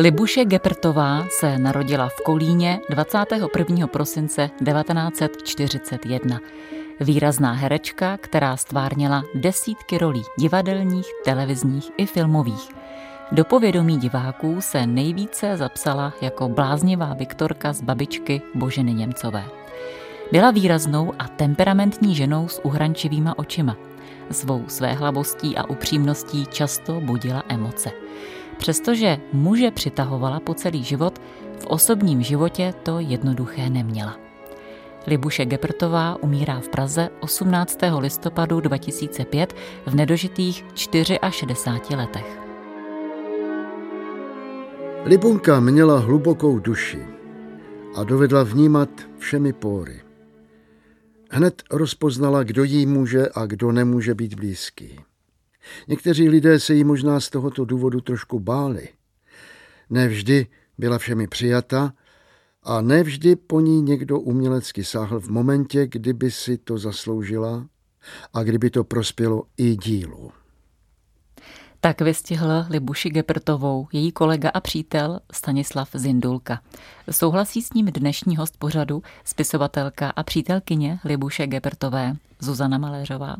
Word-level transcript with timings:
Libuše 0.00 0.44
Gepertová 0.44 1.26
se 1.30 1.58
narodila 1.58 2.08
v 2.08 2.16
Kolíně 2.24 2.80
21. 2.90 3.86
prosince 3.86 4.50
1941. 4.64 6.40
Výrazná 7.00 7.52
herečka, 7.52 8.16
která 8.16 8.56
stvárnila 8.56 9.24
desítky 9.34 9.98
rolí 9.98 10.22
divadelních, 10.38 11.06
televizních 11.24 11.90
i 11.96 12.06
filmových. 12.06 12.68
Do 13.32 13.44
povědomí 13.44 13.98
diváků 13.98 14.56
se 14.60 14.86
nejvíce 14.86 15.56
zapsala 15.56 16.12
jako 16.20 16.48
bláznivá 16.48 17.14
Viktorka 17.14 17.72
z 17.72 17.82
babičky 17.82 18.42
Boženy 18.54 18.94
Němcové. 18.94 19.44
Byla 20.32 20.50
výraznou 20.50 21.12
a 21.18 21.28
temperamentní 21.28 22.14
ženou 22.14 22.48
s 22.48 22.64
uhrančivýma 22.64 23.38
očima. 23.38 23.76
Svou 24.30 24.64
svéhlavostí 24.68 25.56
a 25.56 25.70
upřímností 25.70 26.46
často 26.46 27.00
budila 27.00 27.42
emoce. 27.48 27.90
Přestože 28.58 29.18
muže 29.32 29.70
přitahovala 29.70 30.40
po 30.40 30.54
celý 30.54 30.84
život, 30.84 31.18
v 31.58 31.66
osobním 31.66 32.22
životě 32.22 32.74
to 32.82 32.98
jednoduché 32.98 33.70
neměla. 33.70 34.16
Libuše 35.06 35.44
Gepertová 35.44 36.22
umírá 36.22 36.60
v 36.60 36.68
Praze 36.68 37.10
18. 37.20 37.78
listopadu 37.98 38.60
2005 38.60 39.54
v 39.86 39.94
nedožitých 39.94 40.64
64 40.74 41.96
letech. 41.96 42.38
Libunka 45.04 45.60
měla 45.60 45.98
hlubokou 45.98 46.58
duši 46.58 47.06
a 47.96 48.04
dovedla 48.04 48.42
vnímat 48.42 48.88
všemi 49.18 49.52
póry. 49.52 50.00
Hned 51.30 51.62
rozpoznala, 51.70 52.42
kdo 52.42 52.64
jí 52.64 52.86
může 52.86 53.28
a 53.34 53.46
kdo 53.46 53.72
nemůže 53.72 54.14
být 54.14 54.34
blízký. 54.34 55.00
Někteří 55.88 56.28
lidé 56.28 56.60
se 56.60 56.74
jí 56.74 56.84
možná 56.84 57.20
z 57.20 57.30
tohoto 57.30 57.64
důvodu 57.64 58.00
trošku 58.00 58.40
báli. 58.40 58.88
Nevždy 59.90 60.46
byla 60.78 60.98
všemi 60.98 61.26
přijata 61.26 61.92
a 62.62 62.80
nevždy 62.80 63.36
po 63.36 63.60
ní 63.60 63.82
někdo 63.82 64.20
umělecky 64.20 64.84
sáhl 64.84 65.20
v 65.20 65.28
momentě, 65.28 65.86
kdyby 65.86 66.30
si 66.30 66.58
to 66.58 66.78
zasloužila 66.78 67.66
a 68.34 68.42
kdyby 68.42 68.70
to 68.70 68.84
prospělo 68.84 69.42
i 69.56 69.76
dílu. 69.76 70.32
Tak 71.80 72.00
vystihl 72.00 72.64
Libuši 72.70 73.10
Gepertovou 73.10 73.88
její 73.92 74.12
kolega 74.12 74.50
a 74.50 74.60
přítel 74.60 75.20
Stanislav 75.32 75.88
Zindulka. 75.94 76.60
Souhlasí 77.10 77.62
s 77.62 77.72
ním 77.72 77.86
dnešní 77.86 78.36
host 78.36 78.56
pořadu, 78.58 79.02
spisovatelka 79.24 80.10
a 80.10 80.22
přítelkyně 80.22 80.98
Libuše 81.04 81.46
Gepertové, 81.46 82.16
Zuzana 82.40 82.78
Maléřová. 82.78 83.36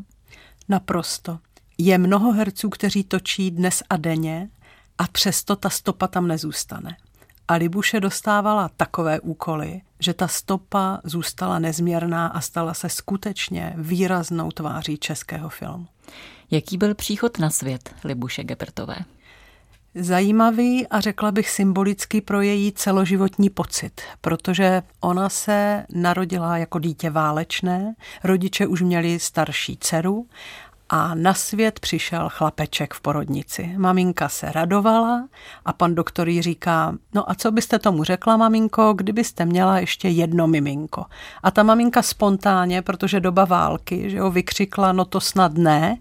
Naprosto. 0.69 1.39
Je 1.81 1.97
mnoho 1.97 2.31
herců, 2.31 2.69
kteří 2.69 3.03
točí 3.03 3.51
dnes 3.51 3.83
a 3.89 3.97
denně 3.97 4.49
a 4.97 5.07
přesto 5.07 5.55
ta 5.55 5.69
stopa 5.69 6.07
tam 6.07 6.27
nezůstane. 6.27 6.97
A 7.47 7.53
Libuše 7.53 7.99
dostávala 7.99 8.69
takové 8.77 9.19
úkoly, 9.19 9.81
že 9.99 10.13
ta 10.13 10.27
stopa 10.27 11.01
zůstala 11.03 11.59
nezměrná 11.59 12.27
a 12.27 12.41
stala 12.41 12.73
se 12.73 12.89
skutečně 12.89 13.73
výraznou 13.77 14.51
tváří 14.51 14.97
českého 14.97 15.49
filmu. 15.49 15.87
Jaký 16.51 16.77
byl 16.77 16.95
příchod 16.95 17.39
na 17.39 17.49
svět 17.49 17.95
Libuše 18.03 18.43
Gepertové? 18.43 18.95
Zajímavý 19.95 20.87
a 20.87 20.99
řekla 20.99 21.31
bych 21.31 21.49
symbolický 21.49 22.21
pro 22.21 22.41
její 22.41 22.71
celoživotní 22.71 23.49
pocit, 23.49 24.01
protože 24.21 24.83
ona 24.99 25.29
se 25.29 25.85
narodila 25.93 26.57
jako 26.57 26.79
dítě 26.79 27.09
válečné, 27.09 27.95
rodiče 28.23 28.67
už 28.67 28.81
měli 28.81 29.19
starší 29.19 29.77
dceru 29.77 30.27
a 30.89 31.15
na 31.15 31.33
svět 31.33 31.79
přišel 31.79 32.29
chlapeček 32.29 32.93
v 32.93 33.01
porodnici. 33.01 33.73
Maminka 33.77 34.29
se 34.29 34.51
radovala 34.51 35.27
a 35.65 35.73
pan 35.73 35.95
doktor 35.95 36.29
jí 36.29 36.41
říká, 36.41 36.95
no 37.13 37.31
a 37.31 37.35
co 37.35 37.51
byste 37.51 37.79
tomu 37.79 38.03
řekla, 38.03 38.37
maminko, 38.37 38.93
kdybyste 38.93 39.45
měla 39.45 39.79
ještě 39.79 40.09
jedno 40.09 40.47
miminko. 40.47 41.05
A 41.43 41.51
ta 41.51 41.63
maminka 41.63 42.01
spontánně, 42.01 42.81
protože 42.81 43.19
doba 43.19 43.45
války, 43.45 44.09
že 44.09 44.17
jo, 44.17 44.31
vykřikla, 44.31 44.91
no 44.91 45.05
to 45.05 45.21
snad 45.21 45.53
ne, 45.53 45.97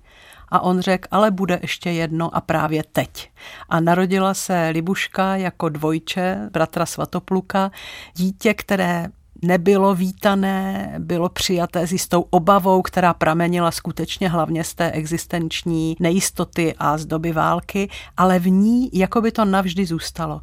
a 0.49 0.61
on 0.61 0.81
řekl, 0.81 1.09
ale 1.11 1.31
bude 1.31 1.59
ještě 1.63 1.91
jedno 1.91 2.37
a 2.37 2.41
právě 2.41 2.83
teď. 2.93 3.31
A 3.69 3.81
narodila 3.81 4.35
se 4.35 4.69
Libuška 4.69 5.37
jako 5.37 5.69
dvojče, 5.69 6.49
bratra 6.53 6.87
Svatopluka, 6.87 7.71
dítě, 8.15 8.55
které 8.55 9.07
nebylo 9.43 9.95
vítané, 9.95 10.95
bylo 10.99 11.29
přijaté 11.29 11.87
s 11.87 11.93
jistou 11.93 12.21
obavou, 12.31 12.83
která 12.83 13.15
pramenila 13.15 13.71
skutečně 13.71 14.29
hlavně 14.29 14.65
z 14.65 14.75
té 14.75 14.91
existenční 14.91 15.97
nejistoty 16.01 16.75
a 16.79 16.99
z 16.99 17.07
doby 17.07 17.33
války, 17.33 17.91
ale 18.17 18.39
v 18.39 18.49
ní 18.51 18.91
jako 18.93 19.21
by 19.21 19.33
to 19.33 19.45
navždy 19.45 19.87
zůstalo. 19.87 20.41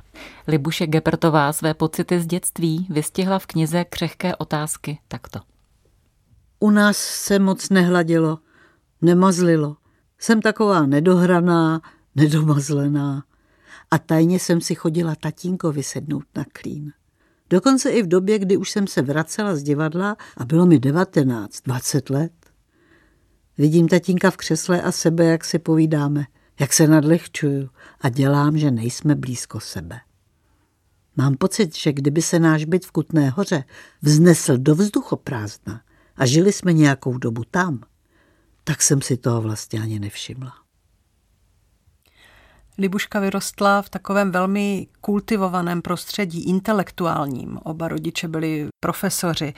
Libuše 0.47 0.87
Gepertová 0.87 1.53
své 1.53 1.73
pocity 1.73 2.19
z 2.19 2.25
dětství 2.25 2.87
vystihla 2.89 3.39
v 3.39 3.45
knize 3.45 3.85
Křehké 3.85 4.35
otázky 4.35 4.99
takto. 5.07 5.39
U 6.59 6.69
nás 6.69 6.97
se 6.97 7.39
moc 7.39 7.69
nehladilo, 7.69 8.39
nemazlilo. 9.01 9.77
Jsem 10.19 10.41
taková 10.41 10.85
nedohraná, 10.85 11.81
nedomazlená. 12.15 13.23
A 13.91 13.97
tajně 13.97 14.39
jsem 14.39 14.61
si 14.61 14.75
chodila 14.75 15.15
tatínkovi 15.15 15.83
sednout 15.83 16.23
na 16.35 16.45
klín. 16.53 16.91
Dokonce 17.49 17.89
i 17.89 18.03
v 18.03 18.07
době, 18.07 18.39
kdy 18.39 18.57
už 18.57 18.71
jsem 18.71 18.87
se 18.87 19.01
vracela 19.01 19.55
z 19.55 19.63
divadla 19.63 20.17
a 20.37 20.45
bylo 20.45 20.65
mi 20.65 20.79
19, 20.79 21.61
20 21.61 22.09
let. 22.09 22.31
Vidím 23.57 23.87
tatínka 23.87 24.31
v 24.31 24.37
křesle 24.37 24.81
a 24.81 24.91
sebe, 24.91 25.25
jak 25.25 25.45
si 25.45 25.59
povídáme, 25.59 26.25
jak 26.59 26.73
se 26.73 26.87
nadlehčuju 26.87 27.69
a 28.01 28.09
dělám, 28.09 28.57
že 28.57 28.71
nejsme 28.71 29.15
blízko 29.15 29.59
sebe. 29.59 29.99
Mám 31.15 31.37
pocit, 31.37 31.75
že 31.75 31.93
kdyby 31.93 32.21
se 32.21 32.39
náš 32.39 32.65
byt 32.65 32.85
v 32.85 32.91
Kutné 32.91 33.29
hoře 33.29 33.63
vznesl 34.01 34.57
do 34.57 34.75
vzduchoprázdna 34.75 35.81
a 36.15 36.25
žili 36.25 36.53
jsme 36.53 36.73
nějakou 36.73 37.17
dobu 37.17 37.43
tam, 37.51 37.81
tak 38.63 38.81
jsem 38.81 39.01
si 39.01 39.17
toho 39.17 39.41
vlastně 39.41 39.81
ani 39.81 39.99
nevšimla. 39.99 40.64
Libuška 42.77 43.19
vyrostla 43.19 43.81
v 43.81 43.89
takovém 43.89 44.31
velmi 44.31 44.87
kultivovaném 45.01 45.81
prostředí, 45.81 46.43
intelektuálním. 46.49 47.59
Oba 47.63 47.87
rodiče 47.87 48.27
byli 48.27 48.67
profesoři 48.79 49.53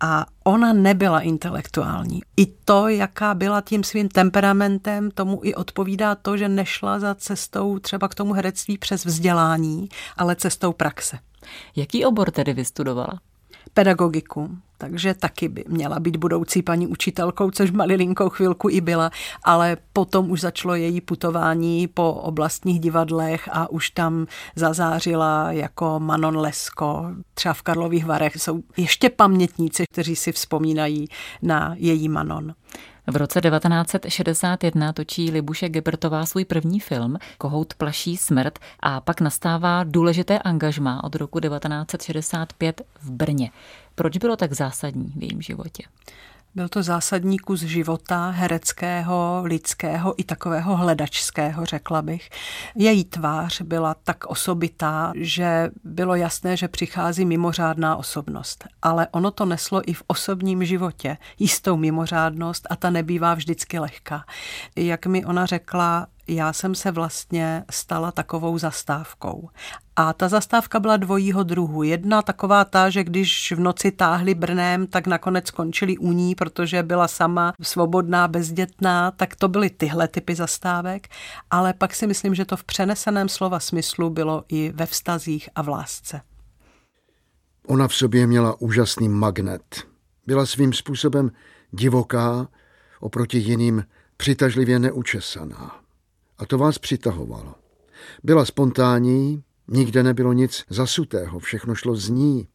a 0.00 0.26
ona 0.44 0.72
nebyla 0.72 1.20
intelektuální. 1.20 2.20
I 2.36 2.46
to, 2.46 2.88
jaká 2.88 3.34
byla 3.34 3.60
tím 3.60 3.84
svým 3.84 4.08
temperamentem, 4.08 5.10
tomu 5.10 5.40
i 5.42 5.54
odpovídá 5.54 6.14
to, 6.14 6.36
že 6.36 6.48
nešla 6.48 7.00
za 7.00 7.14
cestou 7.14 7.78
třeba 7.78 8.08
k 8.08 8.14
tomu 8.14 8.32
herectví 8.32 8.78
přes 8.78 9.04
vzdělání, 9.04 9.88
ale 10.16 10.36
cestou 10.36 10.72
praxe. 10.72 11.18
Jaký 11.76 12.04
obor 12.04 12.30
tedy 12.30 12.52
vystudovala? 12.52 13.20
Pedagogiku, 13.74 14.50
takže 14.78 15.14
taky 15.14 15.48
by 15.48 15.64
měla 15.68 16.00
být 16.00 16.16
budoucí 16.16 16.62
paní 16.62 16.86
učitelkou, 16.86 17.50
což 17.50 17.70
malilinkou 17.70 18.28
chvilku 18.28 18.70
i 18.70 18.80
byla, 18.80 19.10
ale 19.44 19.76
potom 19.92 20.30
už 20.30 20.40
začalo 20.40 20.74
její 20.74 21.00
putování 21.00 21.88
po 21.88 22.12
oblastních 22.12 22.80
divadlech 22.80 23.48
a 23.52 23.70
už 23.70 23.90
tam 23.90 24.26
zazářila 24.56 25.52
jako 25.52 26.00
Manon 26.00 26.36
Lesko. 26.36 27.06
Třeba 27.34 27.54
v 27.54 27.62
Karlových 27.62 28.06
Varech 28.06 28.36
jsou 28.36 28.62
ještě 28.76 29.10
pamětníci, 29.10 29.84
kteří 29.92 30.16
si 30.16 30.32
vzpomínají 30.32 31.08
na 31.42 31.74
její 31.78 32.08
Manon. 32.08 32.54
V 33.12 33.16
roce 33.16 33.40
1961 33.40 34.92
točí 34.92 35.30
Libuše 35.30 35.68
Gebertová 35.68 36.26
svůj 36.26 36.44
první 36.44 36.80
film 36.80 37.16
Kohout 37.38 37.74
plaší 37.74 38.16
smrt 38.16 38.58
a 38.80 39.00
pak 39.00 39.20
nastává 39.20 39.84
důležité 39.84 40.38
angažmá 40.38 41.04
od 41.04 41.14
roku 41.14 41.40
1965 41.40 42.82
v 43.02 43.10
Brně. 43.10 43.50
Proč 43.94 44.18
bylo 44.18 44.36
tak 44.36 44.52
zásadní 44.52 45.12
v 45.16 45.22
jejím 45.22 45.42
životě? 45.42 45.82
Byl 46.54 46.68
to 46.68 46.82
zásadní 46.82 47.38
kus 47.38 47.60
života 47.60 48.30
hereckého, 48.30 49.42
lidského 49.44 50.20
i 50.20 50.24
takového 50.24 50.76
hledačského, 50.76 51.64
řekla 51.64 52.02
bych. 52.02 52.30
Její 52.74 53.04
tvář 53.04 53.60
byla 53.60 53.94
tak 54.04 54.24
osobitá, 54.26 55.12
že 55.16 55.70
bylo 55.84 56.14
jasné, 56.14 56.56
že 56.56 56.68
přichází 56.68 57.24
mimořádná 57.24 57.96
osobnost. 57.96 58.64
Ale 58.82 59.08
ono 59.10 59.30
to 59.30 59.44
neslo 59.44 59.90
i 59.90 59.94
v 59.94 60.02
osobním 60.06 60.64
životě 60.64 61.16
jistou 61.38 61.76
mimořádnost 61.76 62.66
a 62.70 62.76
ta 62.76 62.90
nebývá 62.90 63.34
vždycky 63.34 63.78
lehká. 63.78 64.24
Jak 64.76 65.06
mi 65.06 65.24
ona 65.24 65.46
řekla, 65.46 66.06
já 66.28 66.52
jsem 66.52 66.74
se 66.74 66.90
vlastně 66.90 67.64
stala 67.70 68.12
takovou 68.12 68.58
zastávkou. 68.58 69.48
A 69.96 70.12
ta 70.12 70.28
zastávka 70.28 70.80
byla 70.80 70.96
dvojího 70.96 71.42
druhu. 71.42 71.82
Jedna 71.82 72.22
taková 72.22 72.64
ta, 72.64 72.90
že 72.90 73.04
když 73.04 73.52
v 73.52 73.60
noci 73.60 73.90
táhli 73.90 74.34
Brnem, 74.34 74.86
tak 74.86 75.06
nakonec 75.06 75.46
skončili 75.46 75.98
u 75.98 76.12
ní, 76.12 76.34
protože 76.34 76.82
byla 76.82 77.08
sama 77.08 77.52
svobodná, 77.62 78.28
bezdětná, 78.28 79.10
tak 79.10 79.36
to 79.36 79.48
byly 79.48 79.70
tyhle 79.70 80.08
typy 80.08 80.34
zastávek. 80.34 81.08
Ale 81.50 81.72
pak 81.72 81.94
si 81.94 82.06
myslím, 82.06 82.34
že 82.34 82.44
to 82.44 82.56
v 82.56 82.64
přeneseném 82.64 83.28
slova 83.28 83.60
smyslu 83.60 84.10
bylo 84.10 84.44
i 84.48 84.72
ve 84.74 84.86
vztazích 84.86 85.48
a 85.54 85.62
v 85.62 85.68
lásce. 85.68 86.20
Ona 87.66 87.88
v 87.88 87.94
sobě 87.94 88.26
měla 88.26 88.60
úžasný 88.60 89.08
magnet. 89.08 89.82
Byla 90.26 90.46
svým 90.46 90.72
způsobem 90.72 91.30
divoká, 91.70 92.48
oproti 93.00 93.38
jiným 93.38 93.84
přitažlivě 94.16 94.78
neučesaná 94.78 95.81
a 96.38 96.46
to 96.46 96.58
vás 96.58 96.78
přitahovalo. 96.78 97.54
Byla 98.22 98.44
spontánní, 98.44 99.44
Nikde 99.68 100.02
nebylo 100.02 100.32
nic 100.32 100.64
zasutého, 100.70 101.38
všechno 101.38 101.74
šlo 101.74 101.96
z 101.96 102.08
ní. 102.08 102.48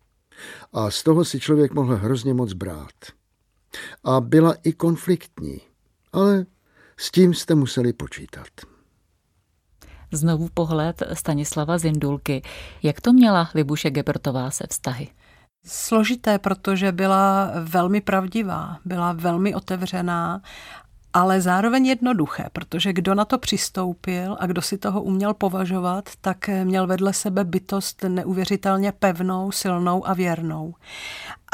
A 0.73 0.91
z 0.91 1.03
toho 1.03 1.25
si 1.25 1.39
člověk 1.39 1.73
mohl 1.73 1.95
hrozně 1.95 2.33
moc 2.33 2.53
brát. 2.53 2.93
A 4.03 4.21
byla 4.21 4.53
i 4.63 4.73
konfliktní, 4.73 5.61
ale 6.13 6.45
s 6.97 7.11
tím 7.11 7.33
jste 7.33 7.55
museli 7.55 7.93
počítat. 7.93 8.47
Znovu 10.13 10.49
pohled 10.53 11.03
Stanislava 11.13 11.77
Zindulky. 11.77 12.41
Jak 12.83 13.01
to 13.01 13.13
měla 13.13 13.49
Libuše 13.55 13.89
Gebertová 13.89 14.51
se 14.51 14.67
vztahy? 14.69 15.09
Složité, 15.65 16.39
protože 16.39 16.91
byla 16.91 17.51
velmi 17.63 18.01
pravdivá, 18.01 18.79
byla 18.85 19.13
velmi 19.13 19.55
otevřená 19.55 20.41
ale 21.13 21.41
zároveň 21.41 21.85
jednoduché, 21.85 22.45
protože 22.53 22.93
kdo 22.93 23.15
na 23.15 23.25
to 23.25 23.37
přistoupil 23.37 24.37
a 24.39 24.45
kdo 24.45 24.61
si 24.61 24.77
toho 24.77 25.01
uměl 25.01 25.33
považovat, 25.33 26.09
tak 26.21 26.49
měl 26.63 26.87
vedle 26.87 27.13
sebe 27.13 27.43
bytost 27.43 28.03
neuvěřitelně 28.03 28.91
pevnou, 28.91 29.51
silnou 29.51 30.07
a 30.07 30.13
věrnou. 30.13 30.73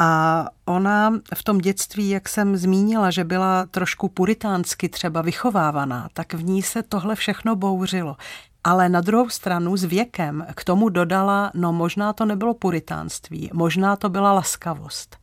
A 0.00 0.44
ona 0.64 1.14
v 1.34 1.42
tom 1.42 1.58
dětství, 1.58 2.08
jak 2.08 2.28
jsem 2.28 2.56
zmínila, 2.56 3.10
že 3.10 3.24
byla 3.24 3.66
trošku 3.66 4.08
puritánsky 4.08 4.88
třeba 4.88 5.22
vychovávaná, 5.22 6.08
tak 6.12 6.34
v 6.34 6.42
ní 6.44 6.62
se 6.62 6.82
tohle 6.82 7.14
všechno 7.14 7.56
bouřilo. 7.56 8.16
Ale 8.64 8.88
na 8.88 9.00
druhou 9.00 9.28
stranu 9.28 9.76
s 9.76 9.84
věkem 9.84 10.46
k 10.54 10.64
tomu 10.64 10.88
dodala, 10.88 11.50
no 11.54 11.72
možná 11.72 12.12
to 12.12 12.24
nebylo 12.24 12.54
puritánství, 12.54 13.50
možná 13.52 13.96
to 13.96 14.08
byla 14.08 14.32
laskavost. 14.32 15.16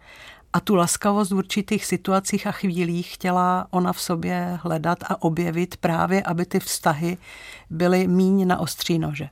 A 0.53 0.59
tu 0.59 0.75
laskavost 0.75 1.31
v 1.31 1.35
určitých 1.35 1.85
situacích 1.85 2.47
a 2.47 2.51
chvílích 2.51 3.13
chtěla 3.13 3.67
ona 3.69 3.93
v 3.93 4.01
sobě 4.01 4.59
hledat 4.61 4.97
a 5.03 5.21
objevit 5.21 5.77
právě, 5.77 6.23
aby 6.23 6.45
ty 6.45 6.59
vztahy 6.59 7.17
byly 7.69 8.07
míň 8.07 8.47
na 8.47 8.59
ostří 8.59 8.99
nože. 8.99 9.29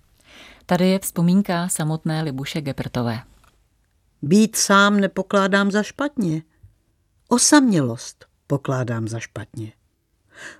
Tady 0.66 0.88
je 0.88 1.00
vzpomínka 1.00 1.68
samotné 1.70 2.22
Libuše 2.22 2.62
Gepertové. 2.62 3.24
Být 4.22 4.56
sám 4.56 5.00
nepokládám 5.00 5.72
za 5.72 5.84
špatně. 5.84 6.42
Osamělost 7.28 8.26
pokládám 8.48 9.08
za 9.08 9.20
špatně. 9.20 9.74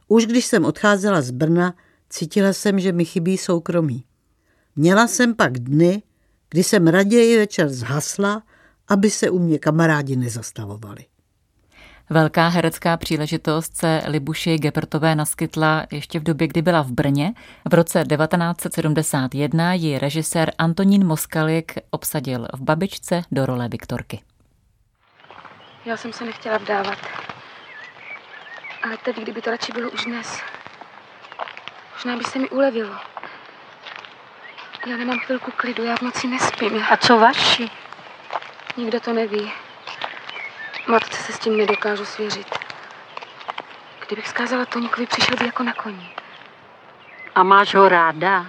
Už 0.08 0.26
když 0.26 0.46
jsem 0.46 0.66
odcházela 0.66 1.22
z 1.22 1.32
Brna, 1.32 1.74
cítila 2.10 2.54
jsem, 2.54 2.80
že 2.80 2.92
mi 2.92 3.06
chybí 3.06 3.38
soukromí. 3.38 4.04
Měla 4.76 5.08
jsem 5.08 5.36
pak 5.36 5.60
dny, 5.60 6.04
kdy 6.50 6.64
jsem 6.64 6.88
raději 6.88 7.38
večer 7.38 7.70
zhasla 7.70 8.44
aby 8.90 9.10
se 9.10 9.30
u 9.30 9.40
mě 9.40 9.60
kamarádi 9.60 10.16
nezastavovali. 10.16 11.06
Velká 12.12 12.48
herecká 12.48 12.98
příležitost 12.98 13.78
se 13.78 14.02
Libuši 14.08 14.58
Gepertové 14.58 15.16
naskytla 15.16 15.86
ještě 15.92 16.20
v 16.20 16.24
době, 16.24 16.48
kdy 16.48 16.62
byla 16.62 16.82
v 16.82 16.92
Brně. 16.92 17.34
V 17.70 17.74
roce 17.74 18.04
1971 18.04 19.74
ji 19.74 20.00
režisér 20.00 20.52
Antonín 20.58 21.08
Moskalik 21.08 21.74
obsadil 21.90 22.48
v 22.54 22.62
Babičce 22.62 23.22
do 23.32 23.46
role 23.46 23.68
Viktorky. 23.68 24.22
Já 25.86 25.98
jsem 25.98 26.14
se 26.14 26.26
nechtěla 26.26 26.58
vdávat. 26.58 26.98
Ale 28.84 28.98
teď, 29.06 29.18
kdyby 29.18 29.42
to 29.42 29.52
radši 29.52 29.72
bylo 29.72 29.92
už 29.92 30.06
dnes. 30.06 30.42
Možná 31.94 32.18
by 32.18 32.24
se 32.24 32.40
mi 32.40 32.50
ulevilo. 32.50 32.96
Já 34.88 34.98
nemám 34.98 35.20
chvilku 35.20 35.52
klidu, 35.58 35.84
já 35.84 35.96
v 35.96 36.02
noci 36.02 36.28
nespím. 36.28 36.84
A 36.90 36.98
co 36.98 37.18
vaši? 37.18 37.70
Nikdo 38.80 39.00
to 39.00 39.14
neví. 39.14 39.52
Matce 40.88 41.24
se 41.24 41.34
s 41.34 41.40
tím 41.40 41.58
nedokážu 41.58 42.06
svěřit. 42.06 42.48
Kdybych 44.08 44.28
zkázala 44.28 44.66
Toníkovi, 44.66 45.08
přišel 45.08 45.38
by 45.38 45.46
jako 45.46 45.64
na 45.64 45.74
koni. 45.74 46.10
A 47.36 47.44
máš 47.44 47.76
ho 47.76 47.90
ráda? 47.90 48.46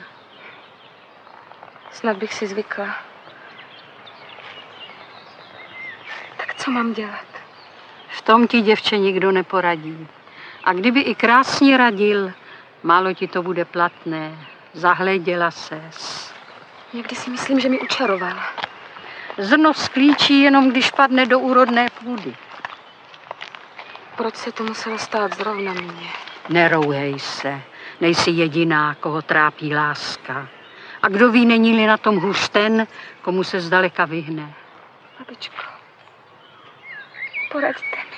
Snad 1.93 2.17
bych 2.17 2.35
si 2.35 2.47
zvykla. 2.47 2.97
Tak 6.37 6.55
co 6.55 6.71
mám 6.71 6.93
dělat? 6.93 7.27
V 8.09 8.23
tom 8.23 8.49
ti 8.49 8.61
děvče 8.61 8.99
nikdo 8.99 9.32
neporadí. 9.32 10.09
A 10.65 10.73
kdyby 10.73 11.00
i 11.00 11.15
krásně 11.15 11.77
radil, 11.77 12.32
málo 12.82 13.15
ti 13.15 13.29
to 13.29 13.43
bude 13.43 13.65
platné. 13.65 14.47
Zahleděla 14.73 15.50
ses. 15.50 16.35
Někdy 16.93 17.17
si 17.17 17.31
myslím, 17.31 17.61
že 17.61 17.69
mi 17.69 17.81
učarovala. 17.81 18.69
Zrno 19.40 19.75
sklíčí 19.75 20.40
jenom, 20.40 20.70
když 20.70 20.90
padne 20.90 21.26
do 21.26 21.38
úrodné 21.38 21.88
půdy. 22.04 22.37
Proč 24.16 24.34
se 24.34 24.52
to 24.52 24.64
muselo 24.64 24.98
stát 24.98 25.37
zrovna 25.37 25.72
mě? 25.72 26.08
Nerouhej 26.48 27.19
se. 27.19 27.60
Nejsi 28.00 28.31
jediná, 28.31 28.94
koho 28.94 29.22
trápí 29.22 29.75
láska. 29.75 30.48
A 31.02 31.08
kdo 31.08 31.31
ví, 31.31 31.46
není-li 31.46 31.87
na 31.87 31.96
tom 31.96 32.16
hůř 32.16 32.48
ten, 32.48 32.87
komu 33.22 33.44
se 33.44 33.60
zdaleka 33.60 34.04
vyhne. 34.04 34.54
Babičko, 35.19 35.62
poraďte. 37.52 38.09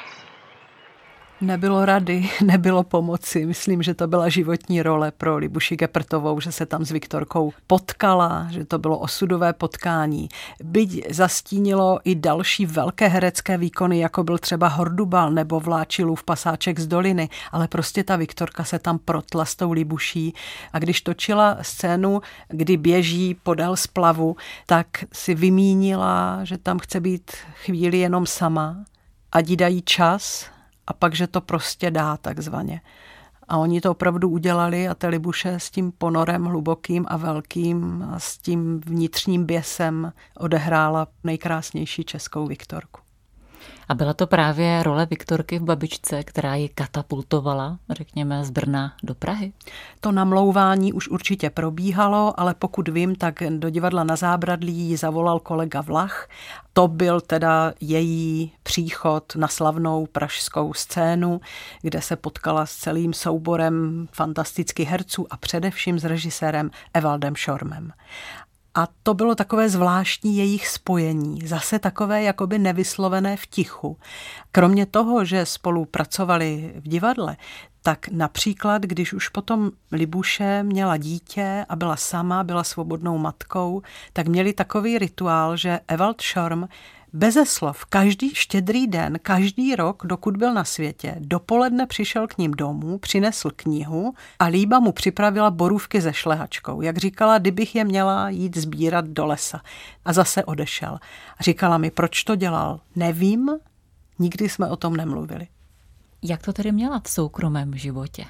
Nebylo 1.42 1.84
rady, 1.84 2.30
nebylo 2.44 2.82
pomoci. 2.82 3.46
Myslím, 3.46 3.82
že 3.82 3.94
to 3.94 4.06
byla 4.06 4.28
životní 4.28 4.82
role 4.82 5.10
pro 5.10 5.36
Libuši 5.36 5.76
Geprtovou, 5.76 6.40
že 6.40 6.52
se 6.52 6.66
tam 6.66 6.84
s 6.84 6.90
Viktorkou 6.90 7.52
potkala, 7.66 8.46
že 8.50 8.64
to 8.64 8.78
bylo 8.78 8.98
osudové 8.98 9.52
potkání. 9.52 10.28
Byť 10.64 11.14
zastínilo 11.14 12.00
i 12.04 12.14
další 12.14 12.66
velké 12.66 13.08
herecké 13.08 13.58
výkony, 13.58 13.98
jako 13.98 14.24
byl 14.24 14.38
třeba 14.38 14.68
Hordubal 14.68 15.30
nebo 15.30 15.60
Vláčilův 15.60 16.24
pasáček 16.24 16.80
z 16.80 16.86
doliny, 16.86 17.28
ale 17.52 17.68
prostě 17.68 18.04
ta 18.04 18.16
Viktorka 18.16 18.64
se 18.64 18.78
tam 18.78 18.98
protla 18.98 19.44
s 19.44 19.56
tou 19.56 19.72
Libuší 19.72 20.34
a 20.72 20.78
když 20.78 21.00
točila 21.00 21.58
scénu, 21.62 22.20
kdy 22.48 22.76
běží 22.76 23.34
podél 23.34 23.76
splavu, 23.76 24.36
tak 24.66 24.86
si 25.12 25.34
vymínila, 25.34 26.40
že 26.44 26.58
tam 26.58 26.78
chce 26.78 27.00
být 27.00 27.30
chvíli 27.64 27.98
jenom 27.98 28.26
sama, 28.26 28.84
ať 29.32 29.48
jí 29.48 29.56
dají 29.56 29.82
čas, 29.82 30.52
a 30.92 30.94
pak, 30.94 31.14
že 31.14 31.26
to 31.26 31.40
prostě 31.40 31.90
dá 31.90 32.16
takzvaně. 32.16 32.80
A 33.48 33.56
oni 33.56 33.80
to 33.80 33.90
opravdu 33.90 34.28
udělali 34.28 34.88
a 34.88 34.94
Telibuše 34.94 35.54
s 35.54 35.70
tím 35.70 35.92
ponorem 35.92 36.44
hlubokým 36.44 37.06
a 37.08 37.16
velkým 37.16 38.08
a 38.12 38.18
s 38.18 38.38
tím 38.38 38.80
vnitřním 38.80 39.46
běsem 39.46 40.12
odehrála 40.36 41.08
nejkrásnější 41.24 42.04
českou 42.04 42.46
Viktorku. 42.46 43.01
A 43.88 43.94
byla 43.94 44.14
to 44.14 44.26
právě 44.26 44.82
role 44.82 45.06
Viktorky 45.06 45.58
v 45.58 45.62
Babičce, 45.62 46.24
která 46.24 46.54
ji 46.54 46.68
katapultovala, 46.68 47.78
řekněme, 47.90 48.44
z 48.44 48.50
Brna 48.50 48.94
do 49.02 49.14
Prahy? 49.14 49.52
To 50.00 50.12
namlouvání 50.12 50.92
už 50.92 51.08
určitě 51.08 51.50
probíhalo, 51.50 52.40
ale 52.40 52.54
pokud 52.54 52.88
vím, 52.88 53.14
tak 53.14 53.42
do 53.48 53.70
divadla 53.70 54.04
na 54.04 54.16
Zábradlí 54.16 54.72
ji 54.72 54.96
zavolal 54.96 55.40
kolega 55.40 55.80
Vlach. 55.80 56.28
To 56.72 56.88
byl 56.88 57.20
teda 57.20 57.72
její 57.80 58.52
příchod 58.62 59.36
na 59.36 59.48
slavnou 59.48 60.06
pražskou 60.06 60.74
scénu, 60.74 61.40
kde 61.82 62.02
se 62.02 62.16
potkala 62.16 62.66
s 62.66 62.76
celým 62.76 63.12
souborem 63.12 64.08
fantastických 64.12 64.88
herců 64.88 65.26
a 65.30 65.36
především 65.36 65.98
s 65.98 66.04
režisérem 66.04 66.70
Evaldem 66.94 67.36
Šormem. 67.36 67.92
A 68.74 68.88
to 69.02 69.14
bylo 69.14 69.34
takové 69.34 69.68
zvláštní 69.68 70.36
jejich 70.36 70.68
spojení, 70.68 71.46
zase 71.46 71.78
takové 71.78 72.22
jakoby 72.22 72.58
nevyslovené 72.58 73.36
v 73.36 73.46
tichu. 73.46 73.98
Kromě 74.52 74.86
toho, 74.86 75.24
že 75.24 75.46
spolu 75.46 75.84
pracovali 75.84 76.72
v 76.76 76.88
divadle, 76.88 77.36
tak 77.82 78.08
například, 78.08 78.82
když 78.82 79.12
už 79.12 79.28
potom 79.28 79.70
Libuše 79.92 80.62
měla 80.62 80.96
dítě 80.96 81.66
a 81.68 81.76
byla 81.76 81.96
sama, 81.96 82.44
byla 82.44 82.64
svobodnou 82.64 83.18
matkou, 83.18 83.82
tak 84.12 84.28
měli 84.28 84.52
takový 84.52 84.98
rituál, 84.98 85.56
že 85.56 85.80
Evald 85.88 86.20
Schorm 86.20 86.68
Beze 87.14 87.46
slov, 87.46 87.84
každý 87.84 88.34
štědrý 88.34 88.86
den, 88.86 89.18
každý 89.22 89.76
rok, 89.76 90.02
dokud 90.06 90.36
byl 90.36 90.54
na 90.54 90.64
světě, 90.64 91.16
dopoledne 91.18 91.86
přišel 91.86 92.26
k 92.26 92.38
ním 92.38 92.50
domů, 92.50 92.98
přinesl 92.98 93.50
knihu 93.56 94.14
a 94.38 94.44
Líba 94.44 94.80
mu 94.80 94.92
připravila 94.92 95.50
borůvky 95.50 96.00
ze 96.00 96.12
šlehačkou. 96.12 96.82
Jak 96.82 96.96
říkala, 96.96 97.38
kdybych 97.38 97.74
je 97.74 97.84
měla 97.84 98.28
jít 98.28 98.56
sbírat 98.56 99.04
do 99.04 99.26
lesa. 99.26 99.60
A 100.04 100.12
zase 100.12 100.44
odešel. 100.44 100.98
Říkala 101.40 101.78
mi, 101.78 101.90
proč 101.90 102.24
to 102.24 102.36
dělal. 102.36 102.80
Nevím, 102.96 103.50
nikdy 104.18 104.48
jsme 104.48 104.68
o 104.68 104.76
tom 104.76 104.96
nemluvili. 104.96 105.46
Jak 106.22 106.42
to 106.42 106.52
tedy 106.52 106.72
měla 106.72 107.00
v 107.00 107.10
soukromém 107.10 107.76
životě? 107.76 108.24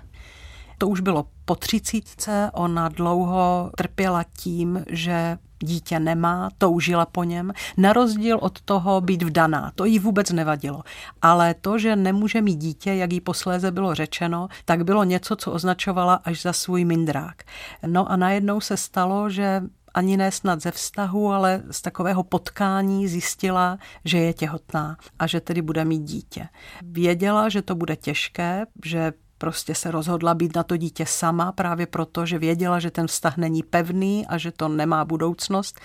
To 0.82 0.88
už 0.88 1.00
bylo 1.00 1.26
po 1.44 1.54
třicítce, 1.54 2.50
ona 2.54 2.88
dlouho 2.88 3.70
trpěla 3.76 4.24
tím, 4.36 4.84
že 4.88 5.38
dítě 5.58 6.00
nemá, 6.00 6.48
toužila 6.58 7.06
po 7.06 7.24
něm, 7.24 7.52
na 7.76 7.92
rozdíl 7.92 8.38
od 8.40 8.60
toho 8.60 9.00
být 9.00 9.22
vdaná. 9.22 9.72
To 9.74 9.84
jí 9.84 9.98
vůbec 9.98 10.30
nevadilo. 10.30 10.82
Ale 11.22 11.54
to, 11.54 11.78
že 11.78 11.96
nemůže 11.96 12.40
mít 12.40 12.56
dítě, 12.56 12.94
jak 12.94 13.12
jí 13.12 13.20
posléze 13.20 13.70
bylo 13.70 13.94
řečeno, 13.94 14.48
tak 14.64 14.84
bylo 14.84 15.04
něco, 15.04 15.36
co 15.36 15.52
označovala 15.52 16.14
až 16.14 16.42
za 16.42 16.52
svůj 16.52 16.84
mindrák. 16.84 17.42
No 17.86 18.10
a 18.10 18.16
najednou 18.16 18.60
se 18.60 18.76
stalo, 18.76 19.30
že 19.30 19.62
ani 19.94 20.16
ne 20.16 20.32
snad 20.32 20.62
ze 20.62 20.70
vztahu, 20.70 21.32
ale 21.32 21.62
z 21.70 21.82
takového 21.82 22.22
potkání 22.22 23.08
zjistila, 23.08 23.78
že 24.04 24.18
je 24.18 24.32
těhotná 24.32 24.96
a 25.18 25.26
že 25.26 25.40
tedy 25.40 25.62
bude 25.62 25.84
mít 25.84 26.02
dítě. 26.02 26.48
Věděla, 26.82 27.48
že 27.48 27.62
to 27.62 27.74
bude 27.74 27.96
těžké, 27.96 28.66
že 28.84 29.12
Prostě 29.42 29.74
se 29.74 29.90
rozhodla 29.90 30.34
být 30.34 30.56
na 30.56 30.62
to 30.62 30.76
dítě 30.76 31.06
sama, 31.06 31.52
právě 31.52 31.86
proto, 31.86 32.26
že 32.26 32.38
věděla, 32.38 32.80
že 32.80 32.90
ten 32.90 33.06
vztah 33.06 33.36
není 33.36 33.62
pevný 33.62 34.26
a 34.26 34.38
že 34.38 34.50
to 34.50 34.68
nemá 34.68 35.04
budoucnost. 35.04 35.80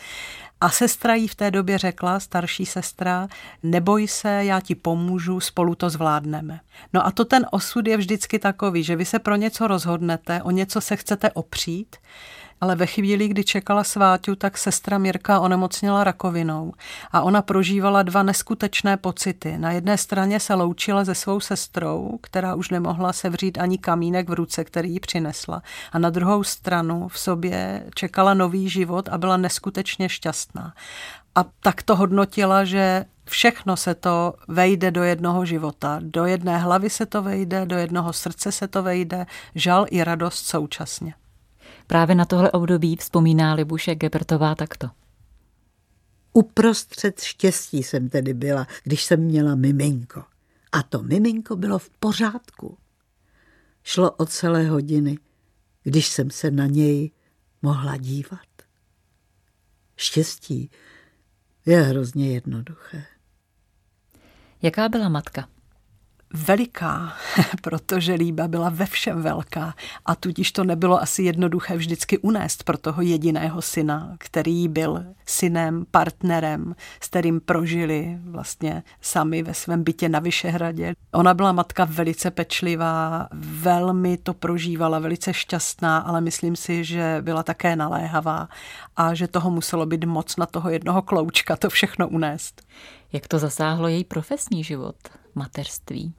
A 0.62 0.70
sestra 0.70 1.14
jí 1.14 1.28
v 1.28 1.36
té 1.36 1.52
době 1.52 1.78
řekla, 1.78 2.20
starší 2.20 2.66
sestra, 2.66 3.28
neboj 3.64 4.08
se, 4.08 4.30
já 4.30 4.62
ti 4.62 4.76
pomůžu, 4.76 5.40
spolu 5.40 5.76
to 5.76 5.90
zvládneme. 5.90 6.60
No 6.94 7.06
a 7.06 7.12
to 7.12 7.26
ten 7.26 7.46
osud 7.52 7.88
je 7.88 7.98
vždycky 7.98 8.40
takový, 8.40 8.84
že 8.84 8.96
vy 8.96 9.06
se 9.06 9.20
pro 9.20 9.36
něco 9.36 9.68
rozhodnete, 9.68 10.44
o 10.44 10.52
něco 10.52 10.82
se 10.82 10.96
chcete 10.96 11.32
opřít, 11.32 11.96
ale 12.62 12.76
ve 12.76 12.86
chvíli, 12.86 13.28
kdy 13.28 13.44
čekala 13.44 13.84
sváťu, 13.84 14.36
tak 14.36 14.58
sestra 14.58 14.98
Mirka 14.98 15.40
onemocněla 15.40 16.04
rakovinou 16.04 16.74
a 17.12 17.22
ona 17.22 17.42
prožívala 17.42 18.04
dva 18.04 18.24
neskutečné 18.24 18.98
pocity. 18.98 19.58
Na 19.58 19.72
jedné 19.72 19.98
straně 19.98 20.40
se 20.40 20.54
loučila 20.54 21.06
se 21.06 21.16
svou 21.16 21.40
sestrou, 21.40 22.20
která 22.22 22.56
už 22.56 22.70
nemohla 22.70 23.14
sevřít 23.14 23.58
ani 23.58 23.78
kamínek 23.78 24.30
v 24.30 24.34
ruce, 24.34 24.64
který 24.64 24.92
jí 24.92 25.00
přinesla. 25.00 25.62
A 25.92 26.00
na 26.00 26.10
druhou 26.10 26.44
stranu 26.44 27.08
v 27.08 27.20
sobě 27.20 27.84
čekala 27.96 28.34
nový 28.34 28.70
život 28.70 29.10
a 29.10 29.18
byla 29.18 29.38
neskutečně 29.38 30.10
šťastná. 30.10 30.74
A 31.36 31.46
tak 31.60 31.84
to 31.84 31.96
hodnotila, 31.96 32.66
že 32.66 33.06
všechno 33.26 33.78
se 33.78 33.96
to 33.96 34.34
vejde 34.48 34.92
do 34.92 35.04
jednoho 35.04 35.46
života. 35.46 36.00
Do 36.02 36.26
jedné 36.26 36.58
hlavy 36.58 36.90
se 36.90 37.06
to 37.06 37.22
vejde, 37.22 37.66
do 37.66 37.78
jednoho 37.78 38.14
srdce 38.14 38.52
se 38.52 38.68
to 38.68 38.84
vejde, 38.84 39.26
žal 39.56 39.86
i 39.90 40.04
radost 40.04 40.46
současně. 40.46 41.14
Právě 41.88 42.15
na 42.15 42.25
tohle 42.25 42.51
období 42.51 42.96
vzpomíná 42.96 43.53
Libuše 43.53 43.96
Gebertová 43.96 44.56
takto. 44.56 44.89
Uprostřed 46.34 47.20
štěstí 47.22 47.84
jsem 47.84 48.10
tedy 48.10 48.34
byla, 48.34 48.67
když 48.84 49.03
jsem 49.03 49.20
měla 49.20 49.56
miminko. 49.56 50.24
A 50.72 50.84
to 50.84 51.03
miminko 51.03 51.56
bylo 51.56 51.79
v 51.79 51.89
pořádku. 51.89 52.77
Šlo 53.84 54.12
o 54.12 54.25
celé 54.25 54.67
hodiny, 54.67 55.17
když 55.84 56.08
jsem 56.08 56.32
se 56.32 56.51
na 56.51 56.65
něj 56.65 57.12
mohla 57.62 57.98
dívat. 57.98 58.48
Štěstí 59.96 60.72
je 61.65 61.82
hrozně 61.82 62.34
jednoduché. 62.34 63.06
Jaká 64.62 64.89
byla 64.89 65.10
matka? 65.10 65.50
Veliká, 66.34 67.13
protože 67.62 68.13
Líba 68.13 68.48
byla 68.48 68.69
ve 68.69 68.86
všem 68.86 69.22
velká 69.22 69.74
a 70.05 70.15
tudíž 70.15 70.51
to 70.51 70.63
nebylo 70.63 71.01
asi 71.01 71.24
jednoduché 71.24 71.77
vždycky 71.77 72.17
unést 72.17 72.63
pro 72.63 72.77
toho 72.77 73.01
jediného 73.01 73.62
syna, 73.62 74.15
který 74.19 74.67
byl 74.67 75.03
synem, 75.25 75.86
partnerem, 75.91 76.75
s 77.01 77.07
kterým 77.07 77.39
prožili 77.39 78.17
vlastně 78.25 78.84
sami 79.01 79.43
ve 79.43 79.53
svém 79.53 79.84
bytě 79.84 80.10
na 80.10 80.19
Vyšehradě. 80.19 80.93
Ona 81.13 81.34
byla 81.34 81.51
matka 81.51 81.86
velice 81.86 82.31
pečlivá, 82.31 83.27
velmi 83.34 84.17
to 84.17 84.34
prožívala, 84.34 85.00
velice 85.00 85.34
šťastná, 85.34 85.98
ale 85.98 86.22
myslím 86.22 86.55
si, 86.55 86.84
že 86.84 87.17
byla 87.22 87.43
také 87.43 87.75
naléhavá 87.75 88.50
a 88.96 89.13
že 89.13 89.27
toho 89.27 89.51
muselo 89.51 89.86
být 89.86 90.03
moc 90.05 90.38
na 90.38 90.46
toho 90.46 90.69
jednoho 90.69 91.01
kloučka 91.01 91.55
to 91.55 91.69
všechno 91.69 92.07
unést. 92.07 92.62
Jak 93.14 93.28
to 93.28 93.40
zasáhlo 93.40 93.88
její 93.88 94.04
profesní 94.04 94.64
život, 94.64 94.96
mateřství? 95.36 96.14